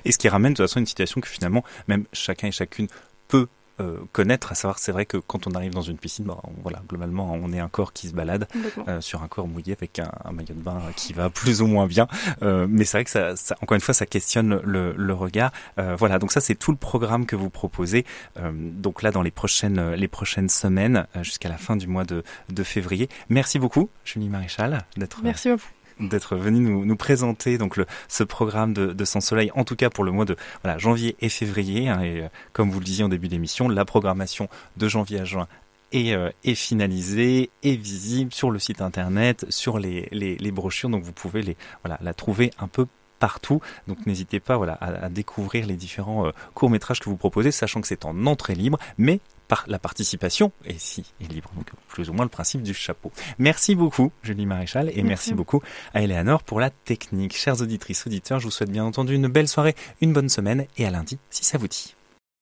Et 0.07 0.13
ce 0.13 0.17
qui 0.17 0.31
ramène 0.31 0.55
de 0.55 0.57
toute 0.57 0.69
façon 0.69 0.81
une 0.81 0.87
situation 0.87 1.21
que 1.21 1.29
finalement 1.29 1.65
même 1.87 2.07
chacun 2.15 2.49
et 2.49 2.53
chacune 2.53 2.89
peut 3.29 3.47
euh, 3.81 3.99
connaître, 4.13 4.53
à 4.53 4.55
savoir 4.55 4.79
c'est 4.79 4.93
vrai 4.93 5.07
que 5.07 5.17
quand 5.17 5.47
on 5.47 5.53
arrive 5.53 5.73
dans 5.73 5.83
une 5.83 5.97
piscine, 5.99 6.27
voilà, 6.63 6.83
globalement 6.89 7.33
on 7.33 7.53
est 7.53 7.59
un 7.59 7.69
corps 7.69 7.93
qui 7.93 8.09
se 8.09 8.15
balade 8.15 8.47
euh, 8.89 9.01
sur 9.01 9.23
un 9.23 9.29
corps 9.29 9.47
mouillé 9.47 9.73
avec 9.73 9.99
un, 9.99 10.33
maillot 10.33 10.55
de 10.55 10.61
bain 10.61 10.81
qui 10.97 11.13
va 11.13 11.31
plus 11.31 11.63
ou 11.63 11.67
moins 11.67 11.87
bien, 11.87 12.07
euh, 12.43 12.67
mais 12.69 12.85
c'est 12.85 12.99
vrai 12.99 13.05
que 13.05 13.11
ça, 13.11 13.57
encore 13.61 13.75
une 13.75 13.81
fois 13.81 13.95
ça 13.95 14.07
questionne 14.07 14.61
le, 14.65 15.13
regard. 15.13 15.53
voilà, 15.99 16.19
donc 16.19 16.33
ça 16.33 16.41
c'est 16.41 16.55
tout 16.55 16.71
le 16.71 16.77
programme 16.77 17.27
que 17.27 17.37
vous 17.37 17.51
proposez. 17.51 18.05
donc 18.37 19.03
là 19.03 19.11
dans 19.11 19.23
les 19.23 19.31
prochaines 19.31 19.93
les 19.93 20.09
prochaines 20.09 20.49
semaines 20.49 21.07
jusqu'à 21.23 21.49
la 21.49 21.59
fin 21.59 21.77
du 21.77 21.87
mois 21.87 22.05
de, 22.05 22.25
de 22.49 22.63
février. 22.63 23.09
Merci 23.29 23.59
beaucoup 23.59 23.91
Julie 24.05 24.29
Maréchal 24.29 24.85
d'être. 24.97 25.21
Merci 25.23 25.51
à 25.51 25.57
vous 25.57 25.82
d'être 26.09 26.37
venu 26.37 26.61
nous, 26.61 26.97
présenter 26.97 27.59
donc 27.59 27.81
ce 28.09 28.25
programme 28.25 28.73
de, 28.73 29.05
Sans 29.05 29.21
Soleil, 29.21 29.51
en 29.55 29.65
tout 29.65 29.77
cas 29.77 29.91
pour 29.91 30.05
le 30.05 30.13
mois 30.13 30.25
de 30.25 30.37
janvier 30.77 31.17
et 31.21 31.29
février. 31.29 31.89
Hein, 31.89 32.01
et 32.03 32.23
euh, 32.23 32.29
comme 32.53 32.71
vous 32.71 32.79
le 32.79 32.85
disiez 32.85 33.05
en 33.05 33.09
début 33.09 33.29
d'émission, 33.29 33.69
la 33.69 33.85
programmation 33.85 34.49
de 34.77 34.89
janvier 34.89 35.21
à 35.21 35.25
juin 35.25 35.49
est, 35.93 36.13
euh, 36.15 36.31
finalisée, 36.55 37.51
est 37.63 37.77
visible 37.77 38.33
sur 38.33 38.51
le 38.51 38.59
site 38.59 38.81
internet, 38.81 39.47
sur 39.51 39.79
les, 39.79 40.53
brochures, 40.53 40.89
donc 40.89 41.03
vous 41.03 41.13
pouvez 41.13 41.43
les, 41.43 41.57
la 41.85 42.15
trouver 42.15 42.51
un 42.59 42.69
peu 42.69 42.87
partout. 43.23 43.61
Donc 43.87 44.05
n'hésitez 44.05 44.41
pas 44.41 44.59
à, 44.81 45.09
découvrir 45.09 45.67
les 45.67 45.77
différents 45.77 46.27
euh, 46.27 46.33
courts-métrages 46.55 46.99
que 46.99 47.09
vous 47.09 47.17
proposez, 47.17 47.53
sachant 47.53 47.81
que 47.81 47.87
c'est 47.87 48.05
en 48.05 48.27
entrée 48.27 48.57
libre, 48.57 48.79
mais 48.99 49.21
par 49.53 49.67
la 49.69 49.79
participation 49.79 50.51
et 50.65 50.79
si 50.79 51.05
est 51.21 51.31
libre. 51.31 51.51
Donc 51.55 51.67
plus 51.87 52.09
ou 52.09 52.15
moins 52.15 52.25
le 52.25 52.31
principe 52.31 52.63
du 52.63 52.73
chapeau. 52.73 53.13
Merci 53.39 53.75
beaucoup 53.75 54.11
Julie 54.23 54.47
Maréchal 54.47 54.91
et 54.95 55.03
merci, 55.03 55.35
beaucoup 55.35 55.61
à 55.93 56.01
Eleanor 56.01 56.43
pour 56.43 56.59
la 56.59 56.71
technique. 56.71 57.37
Chères 57.37 57.61
auditrices, 57.61 58.07
auditeurs, 58.07 58.41
je 58.41 58.47
vous 58.47 58.51
souhaite 58.51 58.71
bien 58.71 58.83
entendu 58.83 59.15
une 59.15 59.29
belle 59.29 59.49
soirée, 59.49 59.75
une 60.01 60.15
bonne 60.15 60.31
semaine 60.31 60.65
et 60.79 60.87
à 60.87 60.91
lundi 60.91 61.19
si 61.29 61.45
ça 61.45 61.59
vous 61.59 61.69
dit. 61.69 61.95